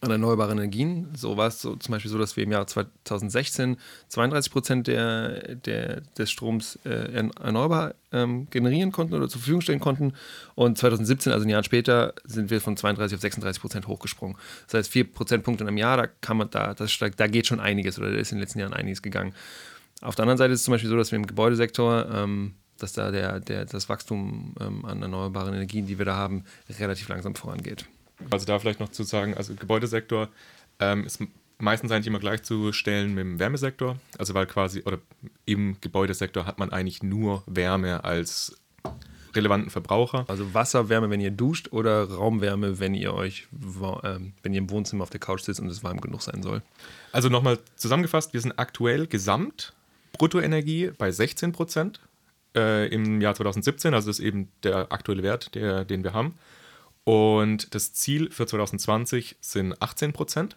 [0.00, 1.08] erneuerbaren Energien.
[1.14, 3.76] So war es so, zum Beispiel so, dass wir im Jahr 2016
[4.08, 9.80] 32 Prozent der, der, des Stroms äh, erneuerbar ähm, generieren konnten oder zur Verfügung stellen
[9.80, 10.14] konnten.
[10.54, 14.36] Und 2017, also ein Jahr später, sind wir von 32 auf 36 Prozent hochgesprungen.
[14.66, 17.98] Das heißt, vier Prozentpunkte im Jahr, da kann man da, das da geht schon einiges
[17.98, 19.34] oder da ist in den letzten Jahren einiges gegangen.
[20.00, 22.94] Auf der anderen Seite ist es zum Beispiel so, dass wir im Gebäudesektor ähm, dass
[22.94, 26.44] da der, der, das Wachstum ähm, an erneuerbaren Energien, die wir da haben,
[26.78, 27.84] relativ langsam vorangeht.
[28.30, 30.28] Also da vielleicht noch zu sagen, also Gebäudesektor
[30.78, 31.20] ähm, ist
[31.58, 33.96] meistens eigentlich immer gleichzustellen mit dem Wärmesektor.
[34.18, 34.98] Also weil quasi, oder
[35.44, 38.56] im Gebäudesektor hat man eigentlich nur Wärme als
[39.34, 40.24] relevanten Verbraucher.
[40.28, 45.04] Also Wasserwärme, wenn ihr duscht oder Raumwärme, wenn ihr euch, äh, wenn ihr im Wohnzimmer
[45.04, 46.62] auf der Couch sitzt und es warm genug sein soll.
[47.12, 49.74] Also nochmal zusammengefasst, wir sind aktuell gesamt
[50.12, 52.00] Bruttoenergie bei 16 Prozent
[52.56, 56.34] äh, im Jahr 2017, also das ist eben der aktuelle Wert, der, den wir haben.
[57.04, 60.56] Und das Ziel für 2020 sind 18 Prozent.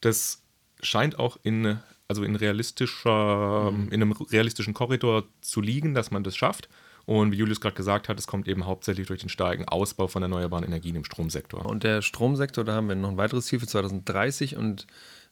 [0.00, 0.42] Das
[0.82, 3.88] scheint auch in, also in, realistischer, mhm.
[3.88, 6.68] in einem realistischen Korridor zu liegen, dass man das schafft.
[7.06, 10.22] Und wie Julius gerade gesagt hat, es kommt eben hauptsächlich durch den starken Ausbau von
[10.22, 11.64] erneuerbaren Energien im Stromsektor.
[11.64, 14.88] Und der Stromsektor, da haben wir noch ein weiteres Ziel für 2030 und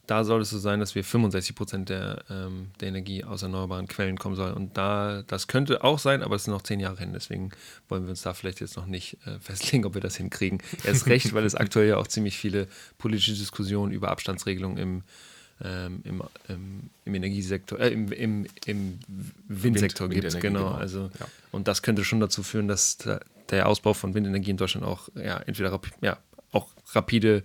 [0.06, 3.88] da soll es so sein, dass wir 65 Prozent der, ähm, der Energie aus erneuerbaren
[3.88, 4.54] Quellen kommen sollen.
[4.54, 7.12] Und da, das könnte auch sein, aber es sind noch zehn Jahre hin.
[7.12, 7.50] Deswegen
[7.88, 10.58] wollen wir uns da vielleicht jetzt noch nicht äh, festlegen, ob wir das hinkriegen.
[10.84, 15.02] Erst recht, weil es aktuell ja auch ziemlich viele politische Diskussionen über Abstandsregelungen im,
[15.62, 18.98] ähm, im, im, im, Energiesektor, äh, im, im, im
[19.48, 20.40] Windsektor Wind, gibt.
[20.40, 20.58] Genau.
[20.58, 20.70] genau.
[20.72, 21.26] Also, ja.
[21.50, 22.98] Und das könnte schon dazu führen, dass
[23.50, 26.18] der Ausbau von Windenergie in Deutschland auch ja, entweder ja,
[26.50, 27.42] auch rapide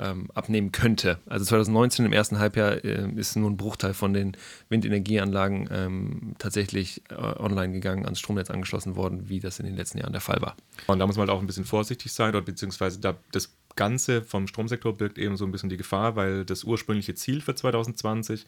[0.00, 1.18] ähm, abnehmen könnte.
[1.26, 4.36] Also 2019 im ersten Halbjahr äh, ist nur ein Bruchteil von den
[4.68, 9.98] Windenergieanlagen ähm, tatsächlich äh, online gegangen, ans Stromnetz angeschlossen worden, wie das in den letzten
[9.98, 10.56] Jahren der Fall war.
[10.86, 14.22] Und da muss man halt auch ein bisschen vorsichtig sein, oder beziehungsweise da, das Ganze
[14.22, 18.46] vom Stromsektor birgt eben so ein bisschen die Gefahr, weil das ursprüngliche Ziel für 2020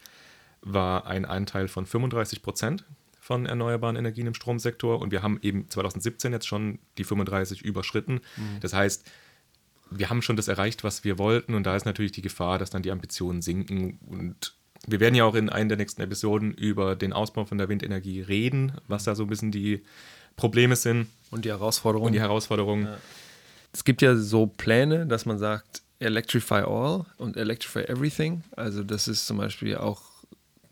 [0.63, 2.85] war ein Anteil von 35 Prozent
[3.21, 8.15] von erneuerbaren Energien im Stromsektor und wir haben eben 2017 jetzt schon die 35 überschritten.
[8.37, 8.61] Mhm.
[8.61, 9.09] Das heißt,
[9.99, 12.71] wir haben schon das erreicht, was wir wollten und da ist natürlich die Gefahr, dass
[12.71, 14.55] dann die Ambitionen sinken und
[14.87, 18.21] wir werden ja auch in einer der nächsten Episoden über den Ausbau von der Windenergie
[18.21, 19.83] reden, was da so ein bisschen die
[20.37, 21.07] Probleme sind.
[21.31, 22.07] Und die Herausforderungen.
[22.09, 22.87] Und die Herausforderungen.
[22.87, 22.99] Ja.
[23.73, 28.43] Es gibt ja so Pläne, dass man sagt, Electrify All und Electrify Everything.
[28.57, 30.03] Also das ist zum Beispiel auch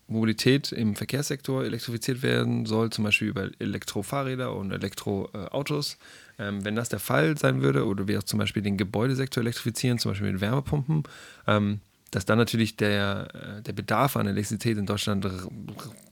[0.07, 5.97] Mobilität im Verkehrssektor elektrifiziert werden soll, zum Beispiel über Elektrofahrräder und Elektroautos.
[6.41, 9.99] Ähm, wenn das der Fall sein würde, oder wir auch zum Beispiel den Gebäudesektor elektrifizieren,
[9.99, 11.03] zum Beispiel mit Wärmepumpen,
[11.45, 15.27] ähm, dass dann natürlich der, äh, der Bedarf an Elektrizität in Deutschland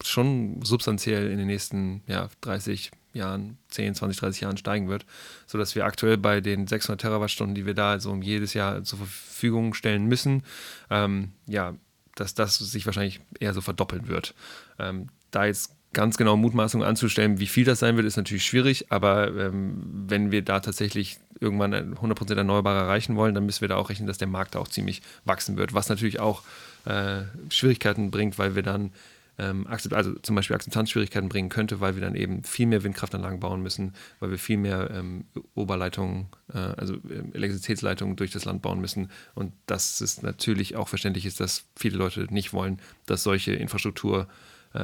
[0.04, 5.08] schon substanziell in den nächsten ja, 30 Jahren, 10, 20, 30 Jahren steigen wird,
[5.48, 9.74] sodass wir aktuell bei den 600 Terawattstunden, die wir da so jedes Jahr zur Verfügung
[9.74, 10.44] stellen müssen,
[10.92, 11.74] ähm, ja,
[12.14, 14.36] dass das sich wahrscheinlich eher so verdoppeln wird.
[14.78, 18.92] Ähm, da jetzt ganz genau Mutmaßungen anzustellen, wie viel das sein wird, ist natürlich schwierig,
[18.92, 23.78] aber ähm, wenn wir da tatsächlich irgendwann 100% erneuerbar erreichen wollen, dann müssen wir da
[23.78, 26.44] auch rechnen, dass der Markt auch ziemlich wachsen wird, was natürlich auch
[26.86, 28.92] äh, Schwierigkeiten bringt, weil wir dann
[29.40, 33.64] ähm, also zum Beispiel Akzeptanzschwierigkeiten bringen könnte, weil wir dann eben viel mehr Windkraftanlagen bauen
[33.64, 35.26] müssen, weil wir viel mehr ähm,
[35.56, 39.10] Oberleitungen, äh, also ähm, Elektrizitätsleitungen durch das Land bauen müssen.
[39.34, 44.30] Und dass es natürlich auch verständlich ist, dass viele Leute nicht wollen, dass solche Infrastruktureinheiten
[44.74, 44.80] äh,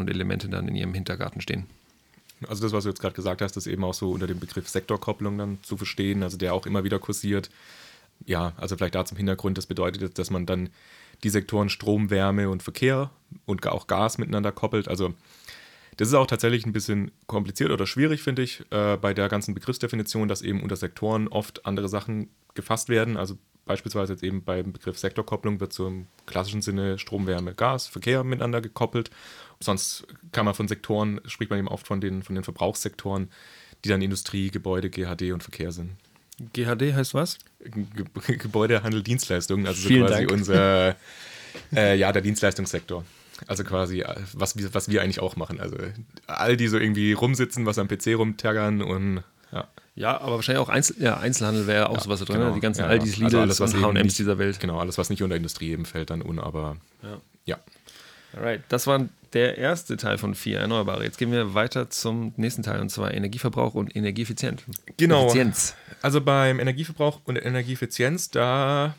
[0.00, 1.66] und Elemente dann in ihrem Hintergarten stehen.
[2.48, 4.68] Also das, was du jetzt gerade gesagt hast, ist eben auch so unter dem Begriff
[4.68, 7.50] Sektorkopplung dann zu verstehen, also der auch immer wieder kursiert.
[8.26, 10.70] Ja, also vielleicht da zum Hintergrund, das bedeutet, dass man dann
[11.24, 13.10] die Sektoren Strom, Wärme und Verkehr
[13.46, 14.88] und auch Gas miteinander koppelt.
[14.88, 15.14] Also
[15.96, 19.54] das ist auch tatsächlich ein bisschen kompliziert oder schwierig, finde ich, äh, bei der ganzen
[19.54, 23.16] Begriffsdefinition, dass eben unter Sektoren oft andere Sachen gefasst werden.
[23.16, 27.86] Also beispielsweise jetzt eben beim Begriff Sektorkopplung wird so im klassischen Sinne Strom, Wärme, Gas,
[27.86, 29.10] Verkehr miteinander gekoppelt.
[29.60, 33.30] Sonst kann man von Sektoren, spricht man eben oft von den, von den Verbrauchssektoren,
[33.84, 35.92] die dann Industrie, Gebäude, GHD und Verkehr sind.
[36.52, 37.38] GHD heißt was?
[37.60, 40.32] Ge Gebäudehandel, Dienstleistungen, also so quasi Dank.
[40.32, 40.96] unser,
[41.74, 43.04] äh, ja, der Dienstleistungssektor.
[43.46, 45.60] Also quasi, äh, was, was wir eigentlich auch machen.
[45.60, 45.76] Also
[46.26, 49.22] all die so irgendwie rumsitzen, was am PC rumtaggern und
[49.52, 49.68] ja.
[49.94, 52.38] Ja, aber wahrscheinlich auch Einzel ja, Einzelhandel wäre auch ja, sowas da drin.
[52.38, 52.44] Ne?
[52.44, 52.54] Genau.
[52.54, 54.58] Die ganzen ja, Aldis, Lidls also alles, was und H&M's dieser Welt.
[54.58, 57.20] Genau, alles, was nicht unter Industrie eben fällt dann un, aber ja.
[57.44, 57.58] ja.
[58.34, 61.04] Alright, das war der erste Teil von vier Erneuerbare.
[61.04, 64.62] Jetzt gehen wir weiter zum nächsten Teil und zwar Energieverbrauch und Energieeffizienz.
[64.96, 65.26] Genau.
[65.26, 65.74] Effizienz.
[66.00, 68.94] Also beim Energieverbrauch und Energieeffizienz, da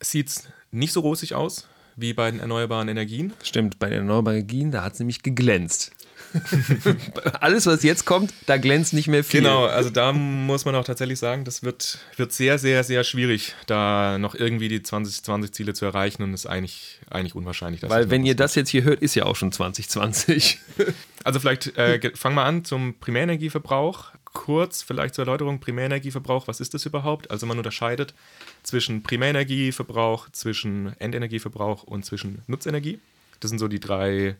[0.00, 3.32] sieht es nicht so rosig aus wie bei den erneuerbaren Energien.
[3.42, 5.92] Stimmt, bei den erneuerbaren Energien, da hat es nämlich geglänzt.
[7.40, 9.40] Alles, was jetzt kommt, da glänzt nicht mehr viel.
[9.40, 13.54] Genau, also da muss man auch tatsächlich sagen, das wird, wird sehr, sehr, sehr schwierig,
[13.66, 17.82] da noch irgendwie die 2020-Ziele zu erreichen und ist eigentlich, eigentlich unwahrscheinlich.
[17.82, 20.58] Weil, wenn ihr das jetzt hier hört, ist ja auch schon 2020.
[21.24, 24.12] also, vielleicht äh, fangen wir an zum Primärenergieverbrauch.
[24.32, 27.30] Kurz, vielleicht zur Erläuterung: Primärenergieverbrauch, was ist das überhaupt?
[27.30, 28.14] Also, man unterscheidet
[28.62, 33.00] zwischen Primärenergieverbrauch, zwischen Endenergieverbrauch und zwischen Nutzenergie.
[33.40, 34.36] Das sind so die drei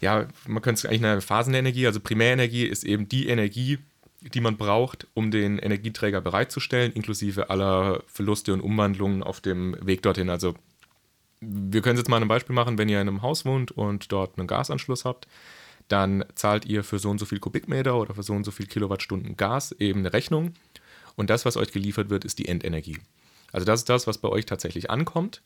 [0.00, 3.78] ja, man könnte es eigentlich eine Phasenenergie, also Primärenergie ist eben die Energie,
[4.20, 10.02] die man braucht, um den Energieträger bereitzustellen, inklusive aller Verluste und Umwandlungen auf dem Weg
[10.02, 10.30] dorthin.
[10.30, 10.54] Also
[11.40, 14.38] wir können jetzt mal ein Beispiel machen, wenn ihr in einem Haus wohnt und dort
[14.38, 15.28] einen Gasanschluss habt,
[15.88, 18.66] dann zahlt ihr für so und so viel Kubikmeter oder für so und so viel
[18.66, 20.54] Kilowattstunden Gas eben eine Rechnung.
[21.14, 22.98] Und das, was euch geliefert wird, ist die Endenergie.
[23.52, 25.42] Also das ist das, was bei euch tatsächlich ankommt.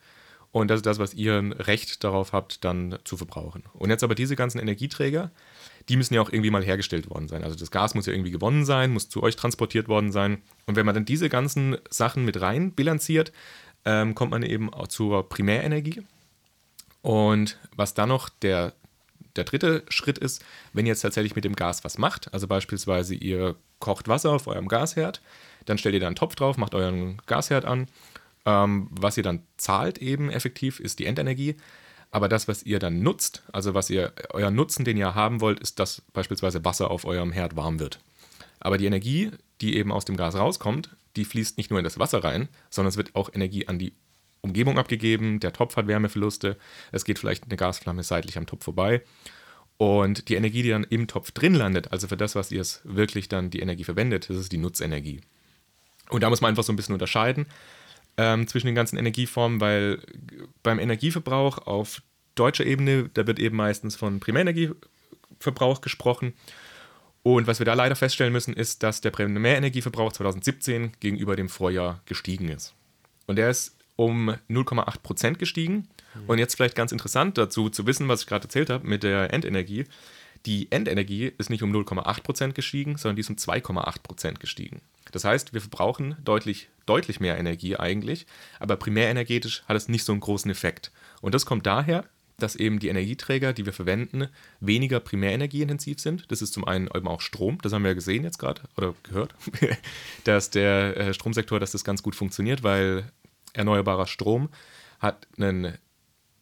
[0.52, 3.62] Und das ist das, was ihr ein Recht darauf habt, dann zu verbrauchen.
[3.72, 5.30] Und jetzt aber diese ganzen Energieträger,
[5.88, 7.44] die müssen ja auch irgendwie mal hergestellt worden sein.
[7.44, 10.42] Also das Gas muss ja irgendwie gewonnen sein, muss zu euch transportiert worden sein.
[10.66, 13.32] Und wenn man dann diese ganzen Sachen mit rein bilanziert,
[13.84, 16.02] ähm, kommt man eben auch zur Primärenergie.
[17.02, 18.74] Und was dann noch der,
[19.36, 23.14] der dritte Schritt ist, wenn ihr jetzt tatsächlich mit dem Gas was macht, also beispielsweise
[23.14, 25.22] ihr kocht Wasser auf eurem Gasherd,
[25.64, 27.86] dann stellt ihr da einen Topf drauf, macht euren Gasherd an
[28.46, 31.56] ähm, was ihr dann zahlt eben effektiv, ist die Endenergie.
[32.10, 35.60] Aber das, was ihr dann nutzt, also was ihr, euer Nutzen, den ihr haben wollt,
[35.60, 38.00] ist, dass beispielsweise Wasser auf eurem Herd warm wird.
[38.58, 41.98] Aber die Energie, die eben aus dem Gas rauskommt, die fließt nicht nur in das
[41.98, 43.92] Wasser rein, sondern es wird auch Energie an die
[44.40, 45.38] Umgebung abgegeben.
[45.40, 46.56] Der Topf hat Wärmeverluste.
[46.92, 49.02] Es geht vielleicht eine Gasflamme seitlich am Topf vorbei.
[49.76, 52.80] Und die Energie, die dann im Topf drin landet, also für das, was ihr es
[52.84, 55.20] wirklich dann die Energie verwendet, das ist die Nutzenergie.
[56.10, 57.46] Und da muss man einfach so ein bisschen unterscheiden
[58.20, 59.98] ähm, zwischen den ganzen Energieformen, weil
[60.62, 62.02] beim Energieverbrauch auf
[62.34, 66.34] deutscher Ebene, da wird eben meistens von Primärenergieverbrauch gesprochen.
[67.22, 72.02] Und was wir da leider feststellen müssen, ist, dass der Primärenergieverbrauch 2017 gegenüber dem Vorjahr
[72.04, 72.74] gestiegen ist.
[73.26, 75.88] Und der ist um 0,8 Prozent gestiegen.
[76.14, 76.24] Mhm.
[76.26, 79.32] Und jetzt vielleicht ganz interessant dazu zu wissen, was ich gerade erzählt habe mit der
[79.32, 79.86] Endenergie.
[80.44, 84.82] Die Endenergie ist nicht um 0,8 Prozent gestiegen, sondern die ist um 2,8 Prozent gestiegen.
[85.12, 88.26] Das heißt, wir verbrauchen deutlich, deutlich mehr Energie eigentlich,
[88.58, 90.90] aber primärenergetisch hat es nicht so einen großen Effekt.
[91.20, 92.04] Und das kommt daher,
[92.36, 96.24] dass eben die Energieträger, die wir verwenden, weniger primärenergieintensiv sind.
[96.32, 98.94] Das ist zum einen eben auch Strom, das haben wir ja gesehen jetzt gerade oder
[99.04, 99.34] gehört,
[100.24, 103.04] dass der äh, Stromsektor, dass das ganz gut funktioniert, weil
[103.52, 104.48] erneuerbarer Strom
[104.98, 105.78] hat einen,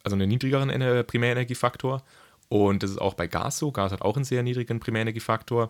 [0.03, 0.71] also einen niedrigeren
[1.05, 2.03] Primärenergiefaktor
[2.49, 3.71] und das ist auch bei Gas so.
[3.71, 5.69] Gas hat auch einen sehr niedrigen Primärenergiefaktor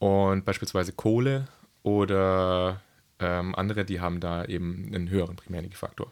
[0.00, 1.46] und beispielsweise Kohle
[1.82, 2.80] oder
[3.20, 6.10] ähm, andere, die haben da eben einen höheren Primärenergiefaktor.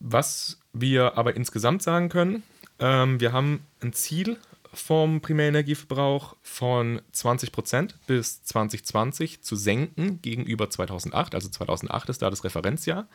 [0.00, 2.42] Was wir aber insgesamt sagen können,
[2.78, 4.38] ähm, wir haben ein Ziel
[4.72, 11.34] vom Primärenergieverbrauch von 20% bis 2020 zu senken gegenüber 2008.
[11.34, 13.08] Also 2008 ist da das Referenzjahr.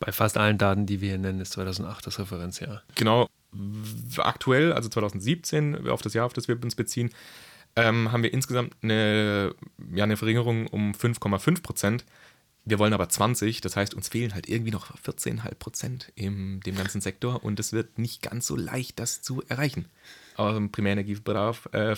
[0.00, 2.82] Bei fast allen Daten, die wir hier nennen, ist 2008 das Referenzjahr.
[2.94, 3.28] Genau.
[4.18, 7.10] Aktuell, also 2017, auf das Jahr, auf das wir uns beziehen,
[7.78, 9.54] ähm, haben wir insgesamt eine,
[9.94, 12.04] ja, eine Verringerung um 5,5 Prozent.
[12.64, 16.76] Wir wollen aber 20, das heißt, uns fehlen halt irgendwie noch 14,5 Prozent in dem
[16.76, 19.86] ganzen Sektor und es wird nicht ganz so leicht, das zu erreichen.
[20.36, 21.66] Aus dem Primärenergieverbrauch.
[21.72, 21.94] Äh.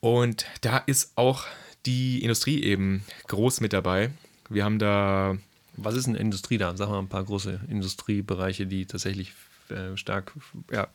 [0.00, 1.46] Und da ist auch
[1.86, 4.10] die Industrie eben groß mit dabei.
[4.48, 5.36] Wir haben da.
[5.76, 6.76] Was ist eine Industrie da?
[6.76, 9.32] Sag mal ein paar große Industriebereiche, die tatsächlich
[9.70, 10.32] äh, stark,
[10.70, 10.88] ja,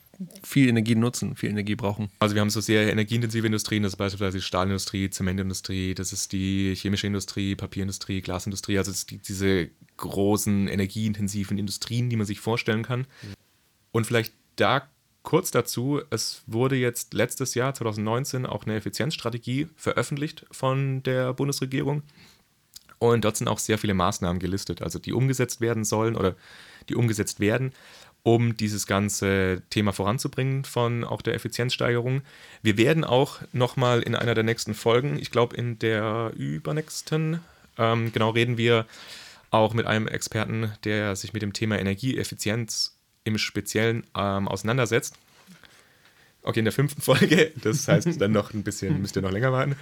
[0.44, 2.10] viel Energie nutzen, viel Energie brauchen.
[2.20, 6.32] Also wir haben so sehr energieintensive Industrien, das ist beispielsweise die Stahlindustrie, Zementindustrie, das ist
[6.32, 12.84] die chemische Industrie, Papierindustrie, Glasindustrie, also die, diese großen energieintensiven Industrien, die man sich vorstellen
[12.84, 13.08] kann.
[13.92, 14.88] Und vielleicht da
[15.24, 22.04] kurz dazu, es wurde jetzt letztes Jahr, 2019, auch eine Effizienzstrategie veröffentlicht von der Bundesregierung.
[23.00, 26.36] Und dort sind auch sehr viele Maßnahmen gelistet, also die umgesetzt werden sollen oder
[26.88, 27.74] die umgesetzt werden
[28.26, 32.24] um dieses ganze Thema voranzubringen von auch der Effizienzsteigerung.
[32.64, 37.40] Wir werden auch nochmal in einer der nächsten Folgen, ich glaube in der übernächsten,
[37.78, 38.88] ähm, genau reden wir
[39.52, 45.20] auch mit einem Experten, der sich mit dem Thema Energieeffizienz im Speziellen ähm, auseinandersetzt.
[46.42, 49.52] Okay, in der fünften Folge, das heißt dann noch ein bisschen, müsst ihr noch länger
[49.52, 49.76] warten.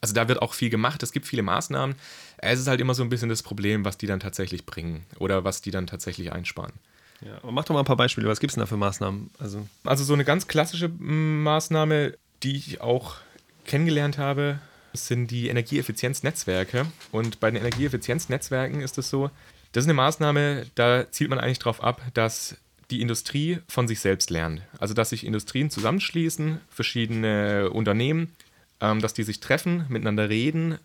[0.00, 1.96] Also da wird auch viel gemacht, es gibt viele Maßnahmen.
[2.36, 5.42] Es ist halt immer so ein bisschen das Problem, was die dann tatsächlich bringen oder
[5.42, 6.74] was die dann tatsächlich einsparen.
[7.20, 8.28] Ja, aber mach doch mal ein paar Beispiele.
[8.28, 9.30] Was gibt es denn da für Maßnahmen?
[9.38, 13.16] Also, also so eine ganz klassische mm, Maßnahme, die ich auch
[13.64, 14.60] kennengelernt habe,
[14.92, 16.86] sind die Energieeffizienznetzwerke.
[17.10, 19.30] Und bei den Energieeffizienznetzwerken ist es so,
[19.72, 22.56] das ist eine Maßnahme, da zielt man eigentlich darauf ab, dass
[22.90, 24.62] die Industrie von sich selbst lernt.
[24.78, 28.34] Also dass sich Industrien zusammenschließen, verschiedene Unternehmen,
[28.80, 30.78] ähm, dass die sich treffen, miteinander reden,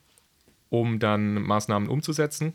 [0.70, 2.54] um dann Maßnahmen umzusetzen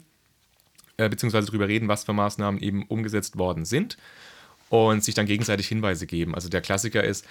[0.99, 3.97] äh, beziehungsweise darüber reden, was für Maßnahmen eben umgesetzt worden sind
[4.69, 6.35] und sich dann gegenseitig Hinweise geben.
[6.35, 7.25] Also der Klassiker ist,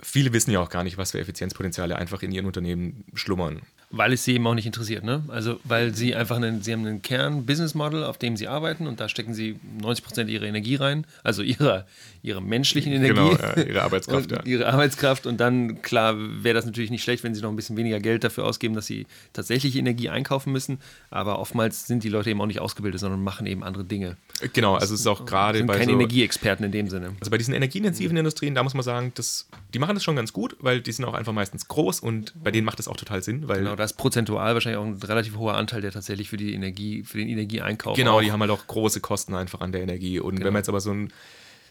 [0.00, 3.62] viele wissen ja auch gar nicht, was für Effizienzpotenziale einfach in ihren Unternehmen schlummern.
[3.90, 5.22] Weil es sie eben auch nicht interessiert, ne?
[5.28, 9.08] Also weil sie einfach einen, sie haben einen Kern-Business-Model, auf dem sie arbeiten und da
[9.08, 11.86] stecken sie 90 Prozent ihrer Energie rein, also ihrer,
[12.22, 13.14] ihrer menschlichen Energie.
[13.14, 14.42] Genau, ja, ihre Arbeitskraft, ja.
[14.44, 17.78] Ihre Arbeitskraft und dann, klar, wäre das natürlich nicht schlecht, wenn sie noch ein bisschen
[17.78, 20.78] weniger Geld dafür ausgeben, dass sie tatsächlich Energie einkaufen müssen,
[21.10, 24.18] aber oftmals sind die Leute eben auch nicht ausgebildet, sondern machen eben andere Dinge.
[24.52, 27.14] Genau, also es ist auch gerade bei keine so, Energieexperten in dem Sinne.
[27.20, 28.18] Also bei diesen energieintensiven mhm.
[28.18, 31.06] Industrien, da muss man sagen, das, die machen das schon ganz gut, weil die sind
[31.06, 33.84] auch einfach meistens groß und bei denen macht das auch total Sinn, weil genau, da
[33.84, 37.28] ist prozentual wahrscheinlich auch ein relativ hoher Anteil, der tatsächlich für die Energie, für den
[37.28, 37.96] Energieeinkauf.
[37.96, 38.20] Genau, auch.
[38.20, 40.18] die haben halt auch große Kosten einfach an der Energie.
[40.18, 40.46] Und genau.
[40.46, 41.12] wenn man jetzt aber so ein,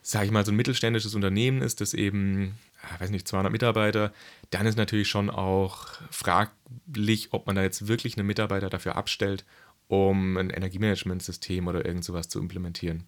[0.02, 2.58] sag ich mal, so ein mittelständisches Unternehmen ist, das eben,
[2.96, 4.14] ich weiß nicht, 200 Mitarbeiter,
[4.52, 9.44] dann ist natürlich schon auch fraglich, ob man da jetzt wirklich einen Mitarbeiter dafür abstellt,
[9.90, 13.04] um ein Energiemanagementsystem oder irgend sowas zu implementieren.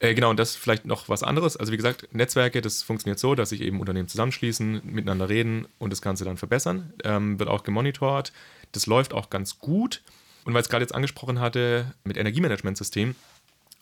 [0.00, 1.56] Äh, genau, und das ist vielleicht noch was anderes.
[1.56, 5.90] Also wie gesagt, Netzwerke, das funktioniert so, dass sich eben Unternehmen zusammenschließen, miteinander reden und
[5.90, 6.92] das Ganze dann verbessern.
[7.04, 8.32] Ähm, wird auch gemonitort.
[8.72, 10.02] Das läuft auch ganz gut.
[10.44, 13.16] Und weil es gerade jetzt angesprochen hatte mit Energiemanagementsystem,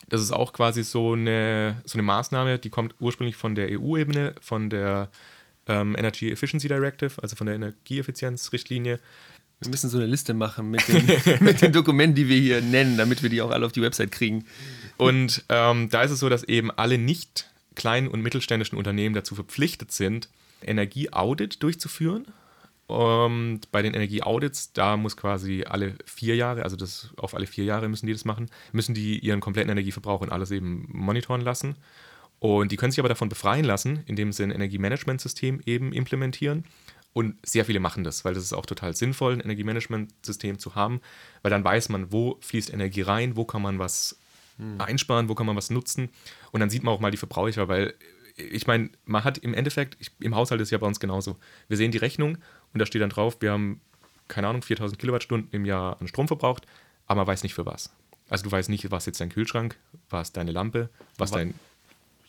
[0.09, 4.35] das ist auch quasi so eine, so eine Maßnahme, die kommt ursprünglich von der EU-Ebene,
[4.41, 5.09] von der
[5.67, 8.99] ähm, Energy Efficiency Directive, also von der Energieeffizienzrichtlinie.
[9.59, 11.05] Wir müssen so eine Liste machen mit den,
[11.39, 14.11] mit den Dokumenten, die wir hier nennen, damit wir die auch alle auf die Website
[14.11, 14.45] kriegen.
[14.97, 19.35] Und ähm, da ist es so, dass eben alle nicht kleinen und mittelständischen Unternehmen dazu
[19.35, 20.29] verpflichtet sind,
[20.61, 22.25] Energieaudit durchzuführen.
[22.87, 27.65] Und bei den Energieaudits, da muss quasi alle vier Jahre, also das auf alle vier
[27.65, 31.75] Jahre müssen die das machen, müssen die ihren kompletten Energieverbrauch und alles eben monitoren lassen.
[32.39, 36.63] Und die können sich aber davon befreien lassen, indem sie ein Energiemanagementsystem eben implementieren.
[37.17, 41.01] Und sehr viele machen das, weil das ist auch total sinnvoll, ein Energiemanagementsystem zu haben,
[41.41, 44.19] weil dann weiß man, wo fließt Energie rein, wo kann man was
[44.57, 44.79] hm.
[44.79, 46.09] einsparen, wo kann man was nutzen.
[46.51, 47.95] Und dann sieht man auch mal die Verbraucher, weil
[48.35, 51.37] ich meine, man hat im Endeffekt, ich, im Haushalt ist es ja bei uns genauso.
[51.67, 52.37] Wir sehen die Rechnung
[52.71, 53.81] und da steht dann drauf, wir haben,
[54.27, 56.67] keine Ahnung, 4000 Kilowattstunden im Jahr an Strom verbraucht,
[57.07, 57.91] aber man weiß nicht für was.
[58.29, 59.75] Also du weißt nicht, was jetzt dein Kühlschrank,
[60.11, 61.55] was deine Lampe, was dein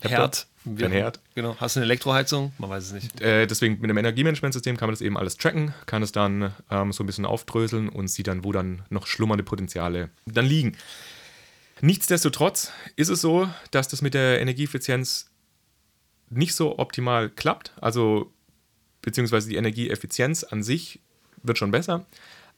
[0.01, 0.47] Herd.
[0.65, 1.21] Dein Herd.
[1.35, 1.57] Genau.
[1.59, 2.53] Hast du eine Elektroheizung?
[2.59, 3.21] Man weiß es nicht.
[3.21, 6.93] Äh, deswegen mit einem Energiemanagementsystem kann man das eben alles tracken, kann es dann ähm,
[6.93, 10.77] so ein bisschen aufdröseln und sieht dann, wo dann noch schlummernde Potenziale dann liegen.
[11.81, 15.31] Nichtsdestotrotz ist es so, dass das mit der Energieeffizienz
[16.29, 17.73] nicht so optimal klappt.
[17.81, 18.33] Also,
[19.01, 21.01] beziehungsweise die Energieeffizienz an sich
[21.43, 22.05] wird schon besser.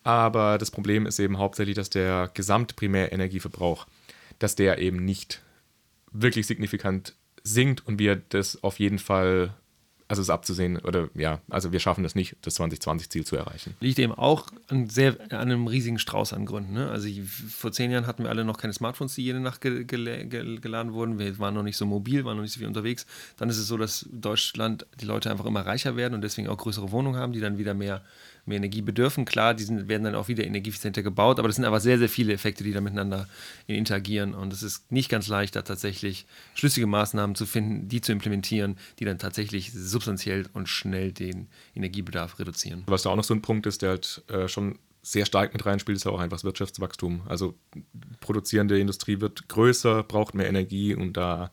[0.03, 3.87] Aber das Problem ist eben hauptsächlich, dass der Gesamtprimärenergieverbrauch,
[4.39, 5.43] dass der eben nicht
[6.13, 9.55] wirklich signifikant sinkt und wir das auf jeden Fall
[10.11, 13.77] also ist abzusehen, oder ja, also wir schaffen es nicht, das 2020-Ziel zu erreichen.
[13.79, 16.73] Liegt eben auch an, sehr, an einem riesigen Strauß an Gründen.
[16.73, 16.91] Ne?
[16.91, 17.09] Also
[17.49, 20.59] vor zehn Jahren hatten wir alle noch keine Smartphones, die jede Nacht ge ge ge
[20.59, 21.21] geladen wurden.
[21.21, 23.07] Wir waren noch nicht so mobil, waren noch nicht so viel unterwegs.
[23.37, 26.59] Dann ist es so, dass Deutschland die Leute einfach immer reicher werden und deswegen auch
[26.59, 28.03] größere Wohnungen haben, die dann wieder mehr
[28.51, 29.25] mehr Energie bedürfen.
[29.25, 32.09] Klar, die sind, werden dann auch wieder energieeffizienter gebaut, aber das sind einfach sehr, sehr
[32.09, 33.27] viele Effekte, die da miteinander
[33.67, 34.35] interagieren.
[34.35, 38.77] Und es ist nicht ganz leicht, da tatsächlich schlüssige Maßnahmen zu finden, die zu implementieren,
[38.99, 42.83] die dann tatsächlich substanziell und schnell den Energiebedarf reduzieren.
[42.87, 45.65] Was da auch noch so ein Punkt ist, der halt äh, schon sehr stark mit
[45.65, 47.23] reinspielt, ist auch einfach das Wirtschaftswachstum.
[47.27, 47.55] Also
[48.21, 51.51] produzierende Industrie wird größer, braucht mehr Energie und da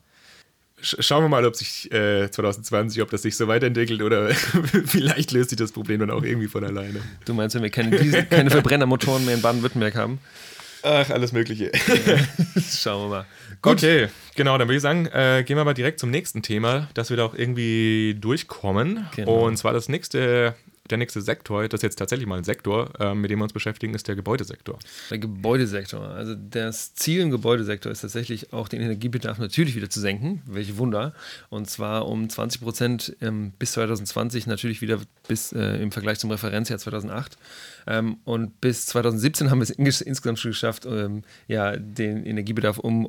[0.80, 4.30] schauen wir mal, ob sich äh, 2020, ob das sich so weiterentwickelt oder
[4.84, 7.00] vielleicht löst sich das Problem dann auch irgendwie von alleine.
[7.24, 10.20] Du meinst, wenn wir keine, Diesel, keine Verbrennermotoren mehr in Baden-Württemberg haben?
[10.82, 11.72] Ach, alles Mögliche.
[12.70, 13.26] Schauen wir mal.
[13.62, 13.72] Gut.
[13.72, 17.10] Okay, genau, dann würde ich sagen, äh, gehen wir mal direkt zum nächsten Thema, dass
[17.10, 19.06] wir da auch irgendwie durchkommen.
[19.16, 19.46] Genau.
[19.46, 20.54] Und zwar das nächste
[20.90, 23.52] der nächste Sektor, das ist jetzt tatsächlich mal ein Sektor, äh, mit dem wir uns
[23.52, 24.78] beschäftigen, ist der Gebäudesektor.
[25.10, 26.08] Der Gebäudesektor.
[26.08, 30.42] Also das Ziel im Gebäudesektor ist tatsächlich auch den Energiebedarf natürlich wieder zu senken.
[30.46, 31.14] Welche Wunder.
[31.50, 36.30] Und zwar um 20 Prozent ähm, bis 2020, natürlich wieder bis äh, im Vergleich zum
[36.30, 37.36] Referenzjahr 2008.
[37.86, 43.08] Ähm, und bis 2017 haben wir es insgesamt schon geschafft, ähm, ja, den Energiebedarf um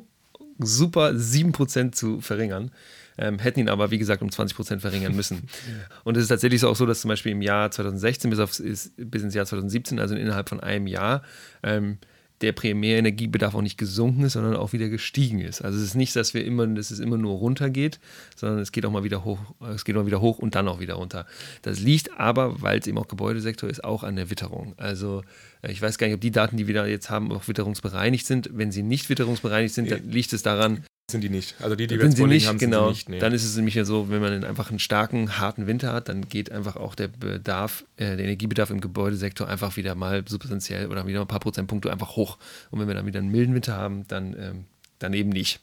[0.58, 2.70] super 7 Prozent zu verringern
[3.18, 5.48] ähm, hätten ihn aber, wie gesagt, um 20 Prozent verringern müssen.
[6.04, 8.50] Und es ist tatsächlich auch so, dass zum Beispiel im Jahr 2016 bis, auf,
[8.96, 11.22] bis ins Jahr 2017, also innerhalb von einem Jahr,
[11.62, 11.98] ähm,
[12.40, 15.60] der Primärenergiebedarf auch nicht gesunken ist, sondern auch wieder gestiegen ist.
[15.60, 18.00] Also es ist nicht, dass wir immer, dass es immer nur runter geht,
[18.34, 19.38] sondern es geht auch mal wieder hoch,
[19.74, 21.26] es geht auch wieder hoch und dann auch wieder runter.
[21.62, 24.74] Das liegt aber, weil es eben auch Gebäudesektor ist, auch an der Witterung.
[24.78, 25.22] Also
[25.62, 28.26] äh, ich weiß gar nicht, ob die Daten, die wir da jetzt haben, auch witterungsbereinigt
[28.26, 28.48] sind.
[28.52, 31.54] Wenn sie nicht witterungsbereinigt sind, dann liegt es daran, sind die nicht.
[31.60, 32.86] Also die, die wir jetzt sie nicht, haben, genau.
[32.86, 33.08] sind nicht.
[33.08, 33.18] Nee.
[33.18, 36.28] Dann ist es nämlich ja so, wenn man einfach einen starken, harten Winter hat, dann
[36.28, 41.06] geht einfach auch der Bedarf, äh, der Energiebedarf im Gebäudesektor einfach wieder mal substanziell oder
[41.06, 42.38] wieder ein paar Prozentpunkte einfach hoch.
[42.70, 44.64] Und wenn wir dann wieder einen milden Winter haben, dann, ähm,
[44.98, 45.60] dann eben nicht.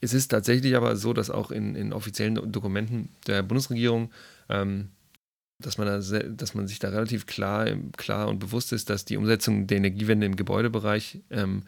[0.00, 4.10] Es ist tatsächlich aber so, dass auch in, in offiziellen Dokumenten der Bundesregierung
[4.48, 4.90] ähm,
[5.58, 9.16] dass man, da, dass man sich da relativ klar, klar und bewusst ist, dass die
[9.16, 11.62] Umsetzung der Energiewende im Gebäudebereich ähm,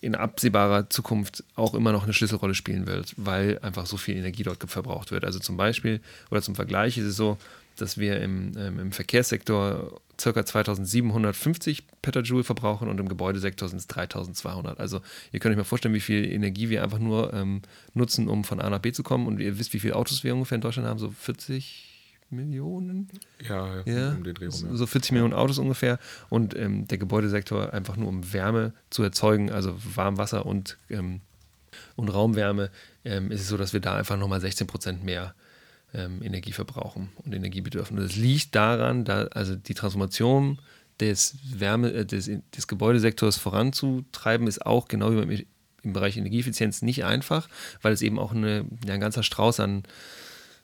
[0.00, 4.42] in absehbarer Zukunft auch immer noch eine Schlüsselrolle spielen wird, weil einfach so viel Energie
[4.42, 5.24] dort verbraucht wird.
[5.24, 7.38] Also zum Beispiel oder zum Vergleich ist es so,
[7.76, 10.46] dass wir im, ähm, im Verkehrssektor ca.
[10.46, 14.78] 2750 Petajoule verbrauchen und im Gebäudesektor sind es 3200.
[14.78, 15.00] Also
[15.32, 17.62] ihr könnt euch mal vorstellen, wie viel Energie wir einfach nur ähm,
[17.94, 19.26] nutzen, um von A nach B zu kommen.
[19.26, 21.93] Und ihr wisst, wie viele Autos wir ungefähr in Deutschland haben, so 40
[22.34, 23.08] Millionen.
[23.46, 24.76] Ja, ja um den Dreh rum, ja.
[24.76, 25.98] so 40 Millionen Autos ungefähr.
[26.28, 31.20] Und ähm, der Gebäudesektor einfach nur um Wärme zu erzeugen, also Warmwasser und, ähm,
[31.96, 32.70] und Raumwärme,
[33.04, 35.34] ähm, ist es so, dass wir da einfach nochmal 16 Prozent mehr
[35.94, 37.98] ähm, Energie verbrauchen und Energie bedürfen.
[37.98, 40.58] Und das liegt daran, da also die Transformation
[41.00, 45.46] des Wärme, äh, des, des Gebäudesektors voranzutreiben, ist auch genau wie
[45.82, 47.48] im Bereich Energieeffizienz nicht einfach,
[47.82, 49.84] weil es eben auch eine, ja, ein ganzer Strauß an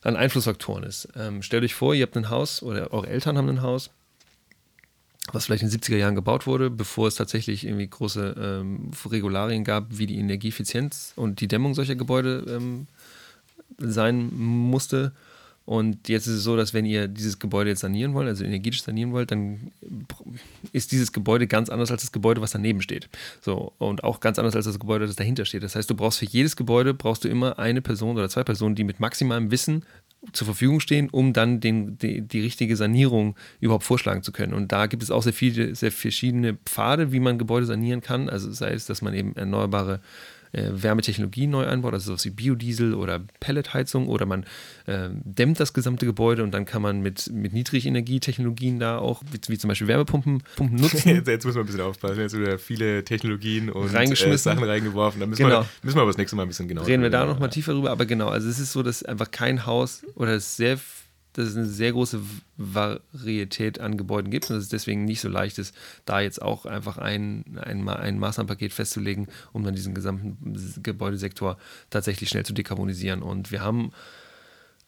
[0.03, 1.09] an Einflussfaktoren ist.
[1.17, 3.91] Ähm, stellt euch vor, ihr habt ein Haus oder eure Eltern haben ein Haus,
[5.33, 9.65] was vielleicht in den 70er Jahren gebaut wurde, bevor es tatsächlich irgendwie große ähm, Regularien
[9.65, 12.87] gab, wie die Energieeffizienz und die Dämmung solcher Gebäude ähm,
[13.79, 15.13] sein musste.
[15.71, 18.83] Und jetzt ist es so, dass wenn ihr dieses Gebäude jetzt sanieren wollt, also energetisch
[18.83, 19.71] sanieren wollt, dann
[20.73, 23.09] ist dieses Gebäude ganz anders als das Gebäude, was daneben steht.
[23.41, 25.63] So, und auch ganz anders als das Gebäude, das dahinter steht.
[25.63, 28.75] Das heißt, du brauchst für jedes Gebäude brauchst du immer eine Person oder zwei Personen,
[28.75, 29.85] die mit maximalem Wissen
[30.33, 34.55] zur Verfügung stehen, um dann den, die, die richtige Sanierung überhaupt vorschlagen zu können.
[34.55, 38.29] Und da gibt es auch sehr viele, sehr verschiedene Pfade, wie man Gebäude sanieren kann.
[38.29, 42.95] Also sei es, dass man eben erneuerbare äh, Wärmetechnologie neu einbaut, also sowas wie Biodiesel
[42.95, 44.45] oder Pelletheizung oder man
[44.87, 49.41] äh, dämmt das gesamte Gebäude und dann kann man mit, mit Niedrigenergietechnologien da auch, wie,
[49.49, 51.09] wie, zum Beispiel Wärmepumpen Pumpen nutzen.
[51.09, 55.21] Jetzt, jetzt muss man ein bisschen aufpassen, jetzt wieder viele Technologien und äh, Sachen reingeworfen.
[55.21, 55.61] Da müssen, genau.
[55.61, 57.73] wir, müssen wir aber das nächste Mal ein bisschen genauer Reden wir da nochmal tiefer
[57.73, 60.79] drüber, aber genau, also es ist so, dass einfach kein Haus oder sehr
[61.33, 62.21] dass es eine sehr große
[62.57, 66.67] Varietät an Gebäuden gibt und dass es deswegen nicht so leicht ist, da jetzt auch
[66.67, 70.37] einfach ein, ein, ein Maßnahmenpaket festzulegen, um dann diesen gesamten
[70.83, 71.57] Gebäudesektor
[71.91, 73.23] tatsächlich schnell zu dekarbonisieren.
[73.23, 73.93] Und wir haben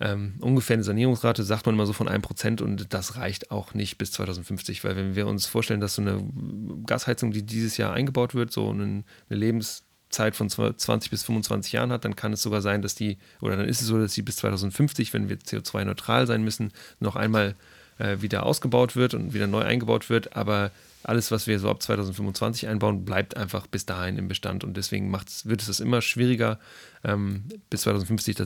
[0.01, 3.99] ähm, ungefähr eine Sanierungsrate, sagt man immer so von 1% und das reicht auch nicht
[3.99, 6.25] bis 2050, weil wenn wir uns vorstellen, dass so eine
[6.87, 9.05] Gasheizung, die dieses Jahr eingebaut wird, so eine, eine
[9.39, 13.19] Lebens- Zeit von 20 bis 25 Jahren hat, dann kann es sogar sein, dass die,
[13.41, 17.17] oder dann ist es so, dass sie bis 2050, wenn wir CO2-neutral sein müssen, noch
[17.17, 17.57] einmal
[17.99, 20.37] äh, wieder ausgebaut wird und wieder neu eingebaut wird.
[20.37, 20.71] Aber
[21.05, 24.65] alles, was wir so ab 2025 einbauen, bleibt einfach bis dahin im Bestand.
[24.65, 26.59] Und deswegen wird es das immer schwieriger,
[27.05, 28.37] ähm, bis 2050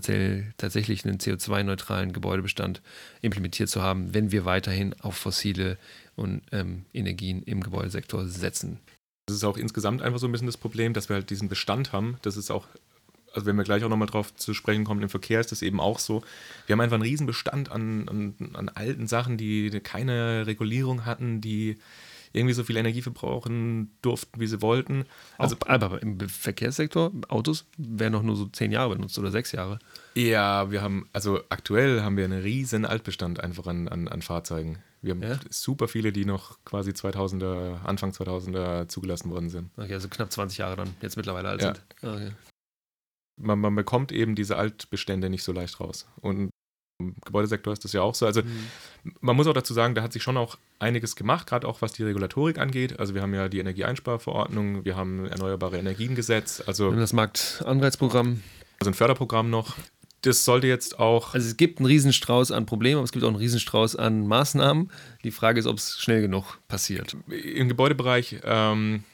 [0.56, 2.80] tatsächlich einen CO2-neutralen Gebäudebestand
[3.22, 5.78] implementiert zu haben, wenn wir weiterhin auf fossile
[6.14, 8.80] und, ähm, Energien im Gebäudesektor setzen.
[9.26, 11.92] Das ist auch insgesamt einfach so ein bisschen das Problem, dass wir halt diesen Bestand
[11.92, 12.16] haben.
[12.22, 12.66] Das ist auch
[13.36, 15.78] also wenn wir gleich auch nochmal drauf zu sprechen kommen, im Verkehr ist das eben
[15.78, 16.22] auch so.
[16.66, 21.42] Wir haben einfach einen riesen Bestand an, an, an alten Sachen, die keine Regulierung hatten,
[21.42, 21.76] die
[22.32, 25.04] irgendwie so viel Energie verbrauchen durften, wie sie wollten.
[25.38, 29.52] Also, auch, aber im Verkehrssektor, Autos werden noch nur so zehn Jahre benutzt oder sechs
[29.52, 29.78] Jahre.
[30.14, 34.78] Ja, wir haben, also aktuell haben wir einen riesen Altbestand einfach an, an, an Fahrzeugen.
[35.02, 35.38] Wir haben ja?
[35.50, 39.70] super viele, die noch quasi 2000er, Anfang 2000er zugelassen worden sind.
[39.76, 41.74] Okay, also knapp 20 Jahre dann jetzt mittlerweile alt ja.
[41.74, 41.84] sind.
[42.02, 42.30] Okay.
[43.38, 46.06] Man, man bekommt eben diese Altbestände nicht so leicht raus.
[46.20, 46.50] Und
[46.98, 48.26] im Gebäudesektor ist das ja auch so.
[48.26, 48.66] Also mhm.
[49.20, 51.92] man muss auch dazu sagen, da hat sich schon auch einiges gemacht, gerade auch was
[51.92, 52.98] die Regulatorik angeht.
[52.98, 56.62] Also wir haben ja die Energieeinsparverordnung, wir haben Erneuerbare Energiengesetz.
[56.66, 58.42] Also das Marktanreizprogramm.
[58.78, 59.76] Also ein Förderprogramm noch.
[60.26, 61.34] Das sollte jetzt auch.
[61.34, 64.90] Also es gibt einen Riesenstrauß an Problemen, aber es gibt auch einen Riesenstrauß an Maßnahmen.
[65.22, 67.16] Die Frage ist, ob es schnell genug passiert.
[67.28, 69.04] Im Gebäudebereich ähm,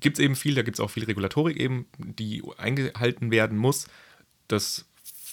[0.00, 3.86] gibt es eben viel, da gibt es auch viel Regulatorik eben, die eingehalten werden muss.
[4.48, 4.86] Das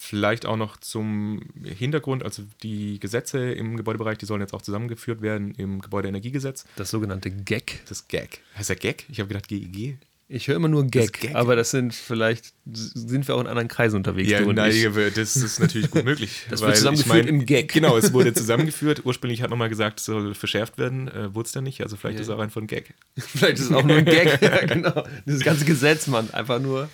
[0.07, 5.21] Vielleicht auch noch zum Hintergrund, also die Gesetze im Gebäudebereich, die sollen jetzt auch zusammengeführt
[5.21, 6.63] werden im Gebäudeenergiegesetz.
[6.77, 7.81] Das sogenannte GEG.
[7.89, 8.39] Das GEG.
[8.57, 9.05] Heißt der GEG?
[9.09, 9.97] Ich habe gedacht GEG.
[10.29, 13.69] Ich höre immer nur Gag, Gag, aber das sind vielleicht, sind wir auch in anderen
[13.69, 14.29] Kreisen unterwegs.
[14.29, 16.45] Ja, nein, das ist natürlich gut möglich.
[16.49, 17.71] das wird zusammengeführt ich mein, im Gag.
[17.71, 19.05] Genau, es wurde zusammengeführt.
[19.05, 21.81] Ursprünglich hat man mal gesagt, es soll verschärft werden, äh, wurde es dann nicht.
[21.81, 22.21] Also vielleicht ja.
[22.23, 22.93] ist es auch einfach ein Gag.
[23.17, 25.05] vielleicht ist es auch nur ein Gag, ja, genau.
[25.25, 26.89] Dieses ganze Gesetz, Mann, einfach nur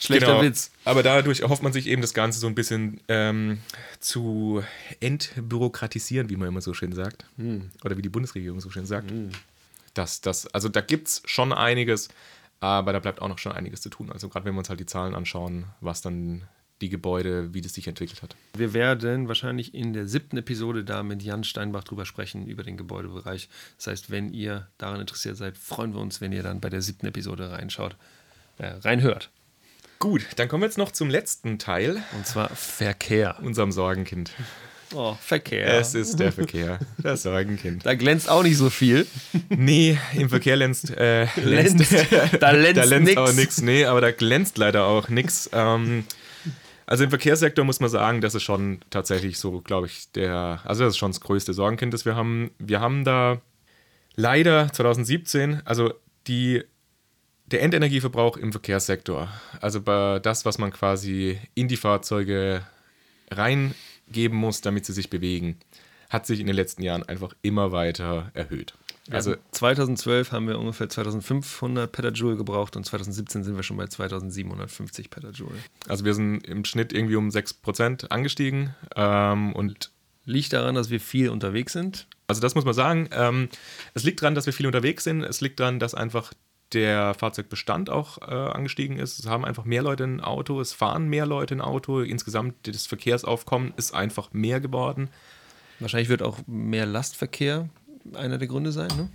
[0.00, 0.42] Schlechter genau.
[0.42, 0.70] Witz.
[0.86, 3.58] Aber dadurch erhofft man sich eben das Ganze so ein bisschen ähm,
[4.00, 4.62] zu
[5.00, 7.26] entbürokratisieren, wie man immer so schön sagt.
[7.36, 7.70] Hm.
[7.84, 9.10] Oder wie die Bundesregierung so schön sagt.
[9.10, 9.30] Hm.
[9.94, 12.08] Das, das, also da gibt es schon einiges,
[12.60, 14.10] aber da bleibt auch noch schon einiges zu tun.
[14.10, 16.48] Also gerade wenn wir uns halt die Zahlen anschauen, was dann
[16.80, 18.36] die Gebäude, wie das sich entwickelt hat.
[18.54, 22.76] Wir werden wahrscheinlich in der siebten Episode da mit Jan Steinbach drüber sprechen, über den
[22.76, 23.48] Gebäudebereich.
[23.76, 26.82] Das heißt, wenn ihr daran interessiert seid, freuen wir uns, wenn ihr dann bei der
[26.82, 27.96] siebten Episode reinschaut,
[28.58, 29.30] äh, reinhört.
[29.98, 32.02] Gut, dann kommen wir jetzt noch zum letzten Teil.
[32.16, 33.40] Und zwar Verkehr.
[33.42, 34.32] Unserem Sorgenkind.
[34.94, 35.78] Oh, Verkehr.
[35.78, 37.84] Es ist der Verkehr, das Sorgenkind.
[37.84, 39.06] Da glänzt auch nicht so viel.
[39.50, 40.90] Nee, im Verkehr glänzt.
[40.90, 41.92] Äh, glänzt.
[42.40, 43.16] da glänzt, da glänzt nix.
[43.16, 43.60] auch nichts.
[43.60, 45.50] Nee, aber da glänzt leider auch nichts.
[45.52, 46.04] Ähm,
[46.86, 50.60] also im Verkehrssektor muss man sagen, das ist schon tatsächlich so, glaube ich, der.
[50.64, 52.50] Also das ist schon das größte Sorgenkind, das wir haben.
[52.58, 53.42] Wir haben da
[54.16, 55.92] leider 2017, also
[56.26, 56.64] die
[57.46, 59.28] der Endenergieverbrauch im Verkehrssektor,
[59.60, 62.62] also bei das, was man quasi in die Fahrzeuge
[64.08, 65.58] reingeben muss, damit sie sich bewegen,
[66.10, 68.74] hat sich in den letzten Jahren einfach immer weiter erhöht.
[69.10, 75.08] Also 2012 haben wir ungefähr 2500 Petajoule gebraucht und 2017 sind wir schon bei 2750
[75.08, 75.56] Petajoule.
[75.86, 79.92] Also wir sind im Schnitt irgendwie um 6% angestiegen ähm, und
[80.26, 82.06] liegt daran, dass wir viel unterwegs sind.
[82.26, 83.08] Also das muss man sagen.
[83.12, 83.48] Ähm,
[83.94, 85.22] es liegt daran, dass wir viel unterwegs sind.
[85.22, 86.34] Es liegt daran, dass einfach
[86.72, 89.18] der Fahrzeugbestand auch äh, angestiegen ist.
[89.18, 92.00] Es haben einfach mehr Leute ein Auto, es fahren mehr Leute ein Auto.
[92.00, 95.08] Insgesamt das Verkehrsaufkommen ist einfach mehr geworden.
[95.80, 97.68] Wahrscheinlich wird auch mehr Lastverkehr
[98.14, 99.08] einer der Gründe sein, ne?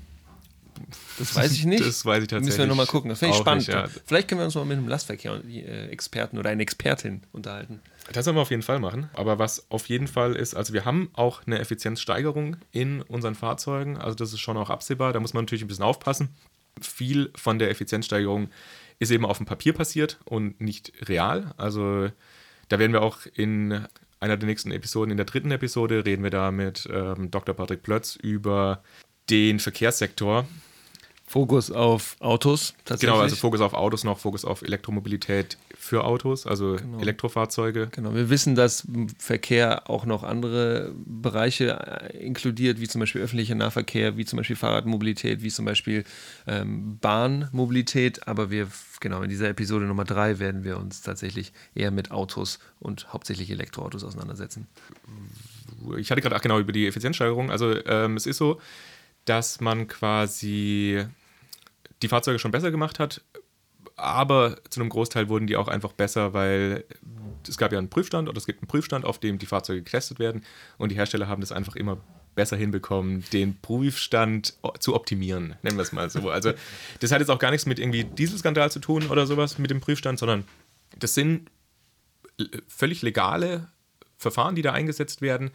[1.20, 1.86] Das weiß ich nicht.
[1.86, 2.46] Das weiß ich tatsächlich.
[2.46, 3.10] Müssen wir nochmal gucken.
[3.10, 3.68] Das finde ich spannend.
[3.68, 3.88] Nicht, ja.
[4.06, 7.80] Vielleicht können wir uns mal mit einem Lastverkehr-Experten oder einer Expertin unterhalten.
[8.12, 9.10] Das sollen wir auf jeden Fall machen.
[9.14, 13.98] Aber was auf jeden Fall ist, also wir haben auch eine Effizienzsteigerung in unseren Fahrzeugen.
[13.98, 15.14] Also das ist schon auch absehbar.
[15.14, 16.30] Da muss man natürlich ein bisschen aufpassen
[16.82, 18.50] viel von der Effizienzsteigerung
[19.00, 21.54] ist eben auf dem Papier passiert und nicht real.
[21.58, 22.10] Also
[22.70, 23.86] da werden wir auch in
[24.20, 27.54] einer der nächsten Episoden, in der dritten Episode, reden wir da mit ähm, Dr.
[27.54, 28.82] Patrick Plötz über
[29.30, 30.48] den Verkehrssektor.
[31.34, 33.12] Fokus auf Autos, tatsächlich.
[33.12, 37.00] Genau, also Fokus auf Autos noch, Fokus auf Elektromobilität für Autos, also genau.
[37.00, 37.88] Elektrofahrzeuge.
[37.92, 43.56] Genau, wir wissen, dass Verkehr auch noch andere Bereiche äh, inkludiert, wie zum Beispiel öffentlicher
[43.56, 46.04] Nahverkehr, wie zum Beispiel Fahrradmobilität, wie zum Beispiel
[46.46, 48.28] ähm, Bahnmobilität.
[48.28, 48.68] Aber wir,
[49.00, 53.50] genau, in dieser Episode Nummer drei werden wir uns tatsächlich eher mit Autos und hauptsächlich
[53.50, 54.68] Elektroautos auseinandersetzen.
[55.98, 57.50] Ich hatte gerade auch genau über die Effizienzsteigerung.
[57.50, 58.62] Also ähm, es ist so,
[59.26, 61.08] dass man quasi
[62.02, 63.22] die Fahrzeuge schon besser gemacht hat,
[63.96, 66.86] aber zu einem Großteil wurden die auch einfach besser, weil
[67.48, 70.20] es gab ja einen Prüfstand oder es gibt einen Prüfstand, auf dem die Fahrzeuge getestet
[70.20, 70.44] werden
[70.78, 71.98] und die Hersteller haben das einfach immer
[72.36, 76.30] besser hinbekommen, den Prüfstand zu optimieren, nennen wir es mal so.
[76.32, 76.54] Also
[77.00, 79.82] das hat jetzt auch gar nichts mit irgendwie Dieselskandal zu tun oder sowas mit dem
[79.82, 80.46] Prüfstand, sondern
[80.98, 81.50] das sind
[82.68, 83.68] völlig legale
[84.18, 85.52] Verfahren, die da eingesetzt werden,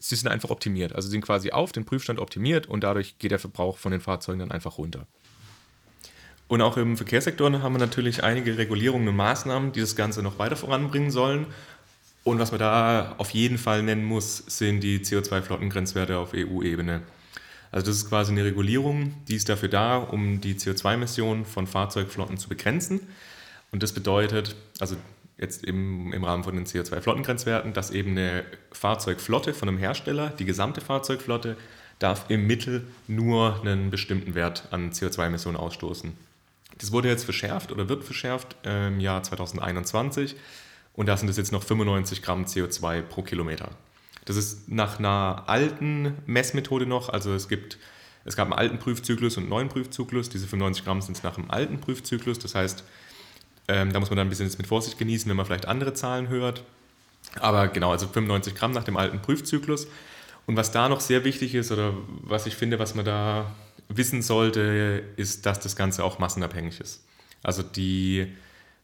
[0.00, 0.94] sie sind einfach optimiert.
[0.94, 4.40] Also sind quasi auf den Prüfstand optimiert und dadurch geht der Verbrauch von den Fahrzeugen
[4.40, 5.06] dann einfach runter.
[6.48, 10.38] Und auch im Verkehrssektor haben wir natürlich einige Regulierungen und Maßnahmen, die das Ganze noch
[10.38, 11.46] weiter voranbringen sollen.
[12.24, 17.02] Und was man da auf jeden Fall nennen muss, sind die CO2-Flottengrenzwerte auf EU-Ebene.
[17.70, 22.38] Also das ist quasi eine Regulierung, die ist dafür da, um die CO2-Emissionen von Fahrzeugflotten
[22.38, 23.00] zu begrenzen.
[23.70, 24.96] Und das bedeutet, also
[25.36, 30.46] jetzt im, im Rahmen von den CO2-Flottengrenzwerten, dass eben eine Fahrzeugflotte von einem Hersteller, die
[30.46, 31.56] gesamte Fahrzeugflotte,
[31.98, 36.27] darf im Mittel nur einen bestimmten Wert an CO2-Emissionen ausstoßen.
[36.78, 40.36] Das wurde jetzt verschärft oder wird verschärft im Jahr 2021
[40.94, 43.70] und da sind es jetzt noch 95 Gramm CO2 pro Kilometer.
[44.24, 47.78] Das ist nach einer alten Messmethode noch, also es gibt
[48.24, 50.28] es gab einen alten Prüfzyklus und einen neuen Prüfzyklus.
[50.28, 52.38] Diese 95 Gramm sind nach dem alten Prüfzyklus.
[52.38, 52.84] Das heißt,
[53.68, 56.28] ähm, da muss man dann ein bisschen mit Vorsicht genießen, wenn man vielleicht andere Zahlen
[56.28, 56.62] hört.
[57.40, 59.86] Aber genau, also 95 Gramm nach dem alten Prüfzyklus.
[60.46, 63.50] Und was da noch sehr wichtig ist oder was ich finde, was man da
[63.88, 67.04] wissen sollte, ist, dass das Ganze auch massenabhängig ist.
[67.42, 68.34] Also die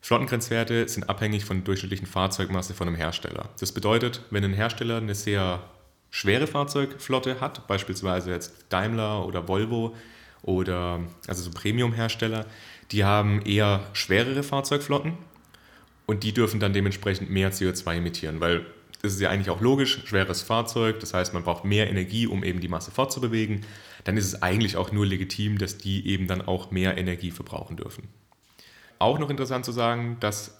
[0.00, 3.48] Flottengrenzwerte sind abhängig von der durchschnittlichen Fahrzeugmasse von einem Hersteller.
[3.58, 5.62] Das bedeutet, wenn ein Hersteller eine sehr
[6.10, 9.94] schwere Fahrzeugflotte hat, beispielsweise jetzt Daimler oder Volvo
[10.42, 12.46] oder also so Premium-Hersteller,
[12.92, 15.14] die haben eher schwerere Fahrzeugflotten
[16.06, 18.66] und die dürfen dann dementsprechend mehr CO2 emittieren, weil
[19.12, 22.60] ist ja eigentlich auch logisch, schweres Fahrzeug, das heißt, man braucht mehr Energie, um eben
[22.60, 23.66] die Masse fortzubewegen.
[24.04, 27.76] Dann ist es eigentlich auch nur legitim, dass die eben dann auch mehr Energie verbrauchen
[27.76, 28.08] dürfen.
[28.98, 30.56] Auch noch interessant zu sagen, dass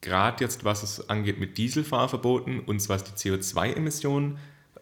[0.00, 4.38] gerade jetzt, was es angeht mit Dieselfahrverboten, und was die CO2-Emissionen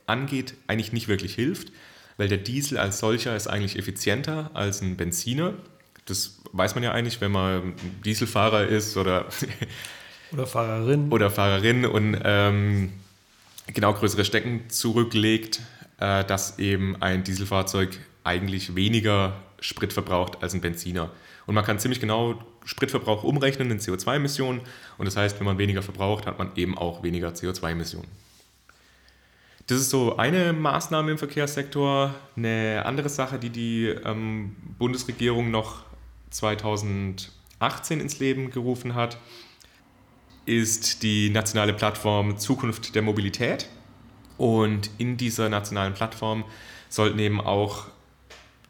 [0.06, 1.72] angeht, eigentlich nicht wirklich hilft,
[2.16, 5.54] weil der Diesel als solcher ist eigentlich effizienter als ein Benziner.
[6.06, 9.26] Das weiß man ja eigentlich, wenn man Dieselfahrer ist oder,
[10.32, 11.12] oder Fahrerin.
[11.12, 12.92] Oder Fahrerin und ähm,
[13.66, 15.60] genau größere Stecken zurücklegt,
[15.98, 21.10] äh, dass eben ein Dieselfahrzeug eigentlich weniger Sprit verbraucht als ein Benziner.
[21.46, 24.60] Und man kann ziemlich genau Spritverbrauch umrechnen in CO2-Emissionen.
[24.98, 28.08] Und das heißt, wenn man weniger verbraucht, hat man eben auch weniger CO2-Emissionen.
[29.68, 32.14] Das ist so eine Maßnahme im Verkehrssektor.
[32.36, 35.84] Eine andere Sache, die die ähm, Bundesregierung noch
[36.30, 39.18] 2018 ins Leben gerufen hat,
[40.46, 43.68] ist die nationale Plattform Zukunft der Mobilität.
[44.38, 46.44] Und in dieser nationalen Plattform
[46.88, 47.86] sollten eben auch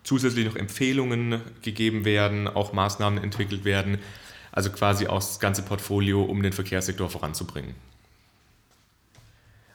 [0.03, 3.99] zusätzlich noch Empfehlungen gegeben werden, auch Maßnahmen entwickelt werden,
[4.53, 7.75] also quasi auch das ganze Portfolio, um den Verkehrssektor voranzubringen.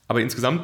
[0.08, 0.62] Aber insgesamt,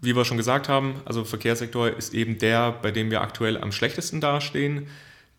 [0.00, 3.72] wie wir schon gesagt haben, also Verkehrssektor ist eben der, bei dem wir aktuell am
[3.72, 4.88] schlechtesten dastehen.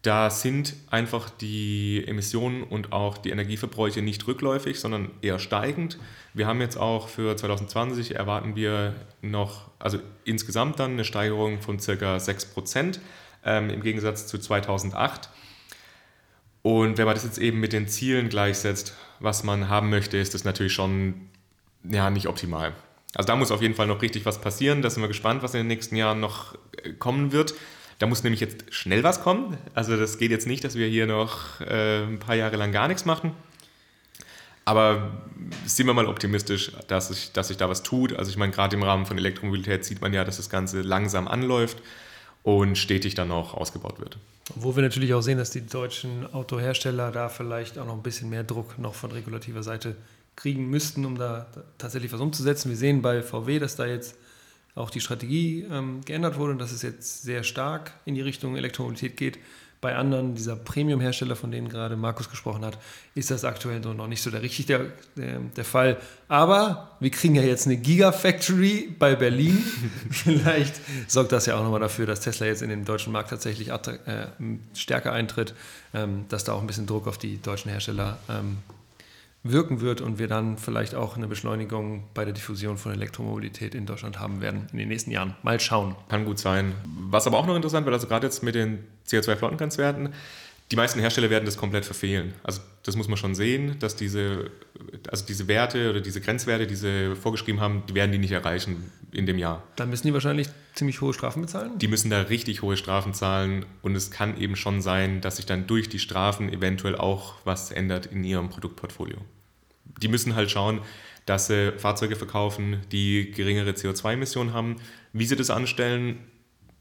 [0.01, 5.99] Da sind einfach die Emissionen und auch die Energieverbräuche nicht rückläufig, sondern eher steigend.
[6.33, 11.79] Wir haben jetzt auch für 2020 erwarten wir noch, also insgesamt dann eine Steigerung von
[11.79, 12.99] circa 6 Prozent
[13.45, 15.29] ähm, im Gegensatz zu 2008.
[16.63, 20.33] Und wenn man das jetzt eben mit den Zielen gleichsetzt, was man haben möchte, ist
[20.33, 21.29] das natürlich schon
[21.83, 22.73] ja, nicht optimal.
[23.13, 24.81] Also da muss auf jeden Fall noch richtig was passieren.
[24.81, 27.53] Da sind wir gespannt, was in den nächsten Jahren noch äh, kommen wird.
[28.01, 29.59] Da muss nämlich jetzt schnell was kommen.
[29.75, 32.87] Also das geht jetzt nicht, dass wir hier noch äh, ein paar Jahre lang gar
[32.87, 33.31] nichts machen.
[34.65, 35.21] Aber
[35.67, 38.13] sind wir mal optimistisch, dass sich, dass sich da was tut.
[38.13, 41.27] Also ich meine, gerade im Rahmen von Elektromobilität sieht man ja, dass das Ganze langsam
[41.27, 41.77] anläuft
[42.41, 44.17] und stetig dann auch ausgebaut wird.
[44.55, 48.31] Wo wir natürlich auch sehen, dass die deutschen Autohersteller da vielleicht auch noch ein bisschen
[48.31, 49.95] mehr Druck noch von regulativer Seite
[50.35, 51.45] kriegen müssten, um da
[51.77, 52.69] tatsächlich was umzusetzen.
[52.69, 54.15] Wir sehen bei VW, dass da jetzt
[54.75, 58.55] auch die Strategie ähm, geändert wurde und dass es jetzt sehr stark in die Richtung
[58.55, 59.39] Elektromobilität geht.
[59.81, 62.77] Bei anderen, dieser Premium-Hersteller, von denen gerade Markus gesprochen hat,
[63.15, 65.97] ist das aktuell so noch nicht so der richtig der, der, der Fall.
[66.27, 69.57] Aber wir kriegen ja jetzt eine Gigafactory bei Berlin.
[70.11, 70.75] Vielleicht
[71.07, 74.27] sorgt das ja auch nochmal dafür, dass Tesla jetzt in den deutschen Markt tatsächlich äh,
[74.75, 75.55] stärker eintritt,
[75.95, 78.57] ähm, dass da auch ein bisschen Druck auf die deutschen Hersteller ähm,
[79.43, 83.85] wirken wird und wir dann vielleicht auch eine Beschleunigung bei der Diffusion von Elektromobilität in
[83.85, 85.35] Deutschland haben werden in den nächsten Jahren.
[85.41, 85.95] Mal schauen.
[86.09, 86.73] Kann gut sein.
[87.09, 90.13] Was aber auch noch interessant wird, also gerade jetzt mit den CO2-Flottengrenzwerten,
[90.71, 92.33] die meisten Hersteller werden das komplett verfehlen.
[92.43, 94.51] Also das muss man schon sehen, dass diese,
[95.09, 98.89] also diese Werte oder diese Grenzwerte, die sie vorgeschrieben haben, die werden die nicht erreichen
[99.11, 99.63] in dem Jahr.
[99.75, 101.77] Dann müssen die wahrscheinlich ziemlich hohe Strafen bezahlen?
[101.77, 105.45] Die müssen da richtig hohe Strafen zahlen und es kann eben schon sein, dass sich
[105.45, 109.17] dann durch die Strafen eventuell auch was ändert in ihrem Produktportfolio.
[110.01, 110.79] Die müssen halt schauen,
[111.25, 114.77] dass sie Fahrzeuge verkaufen, die geringere CO2-Emissionen haben.
[115.11, 116.19] Wie sie das anstellen,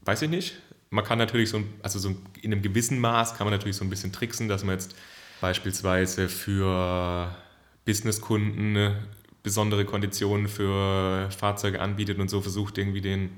[0.05, 0.55] weiß ich nicht
[0.91, 3.89] man kann natürlich so, also so in einem gewissen Maß kann man natürlich so ein
[3.89, 4.93] bisschen tricksen, dass man jetzt
[5.39, 7.33] beispielsweise für
[7.85, 8.95] Businesskunden
[9.41, 13.31] besondere Konditionen für Fahrzeuge anbietet und so versucht irgendwie den,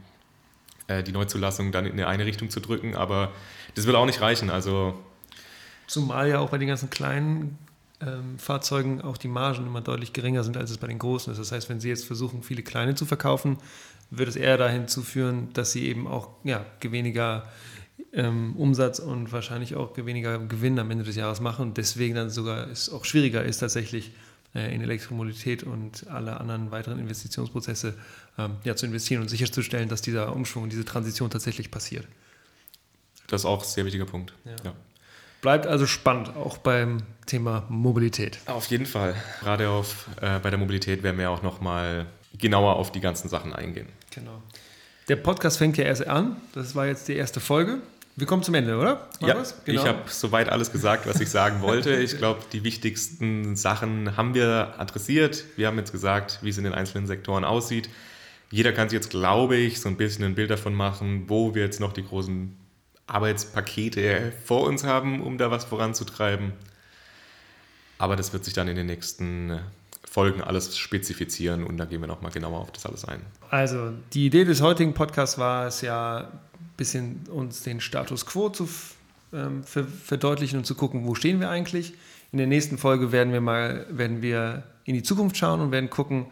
[0.87, 2.95] äh, die Neuzulassung dann in eine Richtung zu drücken.
[2.95, 3.31] Aber
[3.75, 4.49] das wird auch nicht reichen.
[4.49, 4.99] Also
[5.87, 7.57] Zumal ja auch bei den ganzen kleinen
[8.01, 11.39] ähm, Fahrzeugen auch die Margen immer deutlich geringer sind, als es bei den großen ist.
[11.39, 13.57] Das heißt, wenn Sie jetzt versuchen, viele kleine zu verkaufen,
[14.17, 17.49] wird es eher dahin zu führen, dass Sie eben auch ja, weniger
[18.13, 22.29] ähm, Umsatz und wahrscheinlich auch weniger Gewinn am Ende des Jahres machen und deswegen dann
[22.29, 24.11] sogar es auch schwieriger ist, tatsächlich
[24.55, 27.95] äh, in Elektromobilität und alle anderen weiteren Investitionsprozesse
[28.37, 32.05] ähm, ja, zu investieren und sicherzustellen, dass dieser Umschwung, diese Transition tatsächlich passiert.
[33.27, 34.33] Das ist auch ein sehr wichtiger Punkt.
[34.45, 34.55] Ja.
[34.63, 34.73] Ja.
[35.41, 38.39] Bleibt also spannend, auch beim Thema Mobilität.
[38.45, 39.15] Auf jeden Fall.
[39.41, 42.05] Gerade auf, äh, bei der Mobilität werden wir auch nochmal
[42.37, 43.87] genauer auf die ganzen Sachen eingehen.
[44.11, 44.41] Genau.
[45.07, 46.37] Der Podcast fängt ja erst an.
[46.53, 47.79] Das war jetzt die erste Folge.
[48.15, 49.09] Wir kommen zum Ende, oder?
[49.21, 49.81] ja, genau.
[49.81, 51.95] ich habe soweit alles gesagt, was ich sagen wollte.
[51.95, 55.43] Ich glaube, die wichtigsten Sachen haben wir adressiert.
[55.55, 57.89] Wir haben jetzt gesagt, wie es in den einzelnen Sektoren aussieht.
[58.51, 61.63] Jeder kann sich jetzt, glaube ich, so ein bisschen ein Bild davon machen, wo wir
[61.63, 62.55] jetzt noch die großen
[63.07, 66.53] Arbeitspakete vor uns haben, um da was voranzutreiben.
[67.97, 69.59] Aber das wird sich dann in den nächsten
[70.09, 73.21] Folgen alles spezifizieren und da gehen wir nochmal genauer auf das alles ein.
[73.49, 76.39] Also die Idee des heutigen Podcasts war es ja, ein
[76.77, 78.67] bisschen uns den Status quo zu
[79.33, 81.93] ähm, verdeutlichen und zu gucken, wo stehen wir eigentlich.
[82.31, 85.89] In der nächsten Folge werden wir mal werden wir in die Zukunft schauen und werden
[85.89, 86.27] gucken,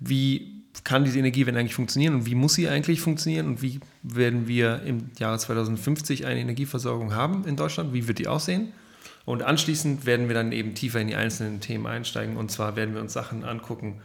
[0.00, 4.48] wie kann diese Energiewende eigentlich funktionieren und wie muss sie eigentlich funktionieren und wie werden
[4.48, 8.72] wir im Jahre 2050 eine Energieversorgung haben in Deutschland, wie wird die aussehen?
[9.24, 12.36] Und anschließend werden wir dann eben tiefer in die einzelnen Themen einsteigen.
[12.36, 14.00] Und zwar werden wir uns Sachen angucken,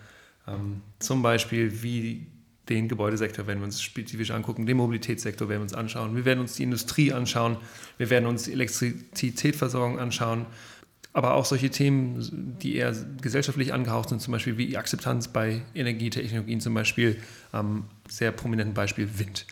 [0.48, 2.28] ähm, zum Beispiel wie
[2.70, 6.42] den Gebäudesektor werden wir uns spezifisch angucken, den Mobilitätssektor werden wir uns anschauen, wir werden
[6.42, 7.58] uns die Industrie anschauen,
[7.98, 10.46] wir werden uns Elektrizitätsversorgung anschauen,
[11.14, 16.62] aber auch solche Themen, die eher gesellschaftlich angehaucht sind, zum Beispiel wie Akzeptanz bei Energietechnologien,
[16.62, 17.18] zum Beispiel
[17.52, 19.48] am sehr prominenten Beispiel Wind.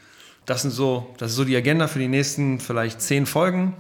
[0.46, 3.74] Das, sind so, das ist so die Agenda für die nächsten vielleicht zehn Folgen.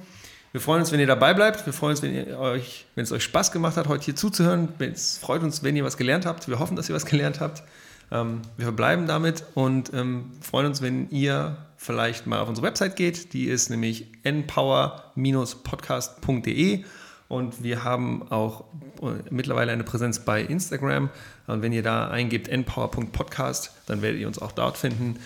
[0.56, 1.66] Wir freuen uns, wenn ihr dabei bleibt.
[1.66, 4.70] Wir freuen uns, wenn, euch, wenn es euch Spaß gemacht hat, heute hier zuzuhören.
[4.80, 6.47] Es freut uns, wenn ihr was gelernt habt.
[6.47, 7.62] Wir hoffen, dass ihr was gelernt habt.
[8.10, 12.95] Ähm, wir verbleiben damit und ähm, freuen uns, wenn ihr vielleicht mal auf unsere Website
[12.95, 13.34] geht.
[13.34, 16.86] Die ist nämlich npower-podcast.de
[17.28, 18.64] und wir haben auch
[19.01, 21.10] äh, mittlerweile eine Präsenz bei Instagram.
[21.47, 25.20] Und wenn ihr da eingebt npower.podcast, dann werdet ihr uns auch dort finden.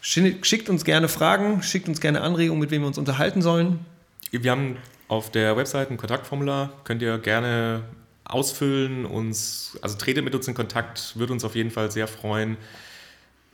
[0.00, 3.84] Schickt uns gerne Fragen, schickt uns gerne Anregungen, mit wem wir uns unterhalten sollen.
[4.30, 4.76] Wir haben
[5.08, 7.82] auf der Website ein Kontaktformular, könnt ihr gerne
[8.24, 12.58] ausfüllen, uns, also tretet mit uns in Kontakt, würde uns auf jeden Fall sehr freuen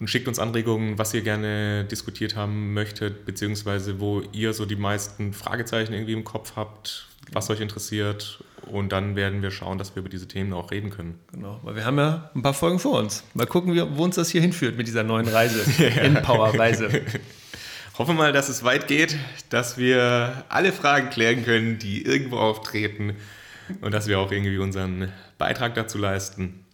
[0.00, 4.76] und schickt uns Anregungen, was ihr gerne diskutiert haben möchtet, beziehungsweise wo ihr so die
[4.76, 8.42] meisten Fragezeichen irgendwie im Kopf habt, was euch interessiert.
[8.66, 11.18] Und dann werden wir schauen, dass wir über diese Themen auch reden können.
[11.32, 13.22] Genau, weil wir haben ja ein paar Folgen vor uns.
[13.34, 15.62] Mal gucken, wo uns das hier hinführt mit dieser neuen Reise,
[16.02, 16.88] in Power-Reise.
[17.96, 19.16] Hoffe mal, dass es weit geht,
[19.50, 23.14] dass wir alle Fragen klären können, die irgendwo auftreten
[23.82, 26.64] und dass wir auch irgendwie unseren Beitrag dazu leisten,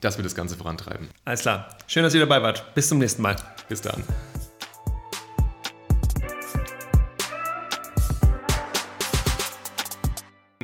[0.00, 1.08] dass wir das Ganze vorantreiben.
[1.24, 1.76] Alles klar.
[1.88, 2.74] Schön, dass ihr dabei wart.
[2.76, 3.34] Bis zum nächsten Mal.
[3.68, 4.04] Bis dann.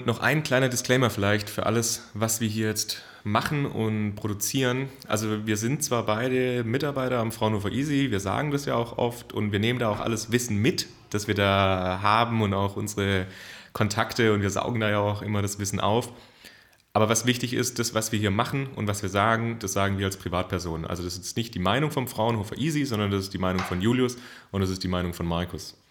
[0.06, 4.88] noch ein kleiner Disclaimer vielleicht für alles, was wir hier jetzt machen und produzieren.
[5.06, 9.32] Also wir sind zwar beide Mitarbeiter am Fraunhofer Easy, wir sagen das ja auch oft
[9.32, 13.26] und wir nehmen da auch alles Wissen mit, das wir da haben und auch unsere
[13.72, 16.12] Kontakte und wir saugen da ja auch immer das Wissen auf.
[16.98, 19.98] Aber was wichtig ist, das, was wir hier machen und was wir sagen, das sagen
[19.98, 20.84] wir als Privatperson.
[20.84, 23.80] Also das ist nicht die Meinung vom Fraunhofer Easy, sondern das ist die Meinung von
[23.80, 24.16] Julius
[24.50, 25.80] und das ist die Meinung von Markus.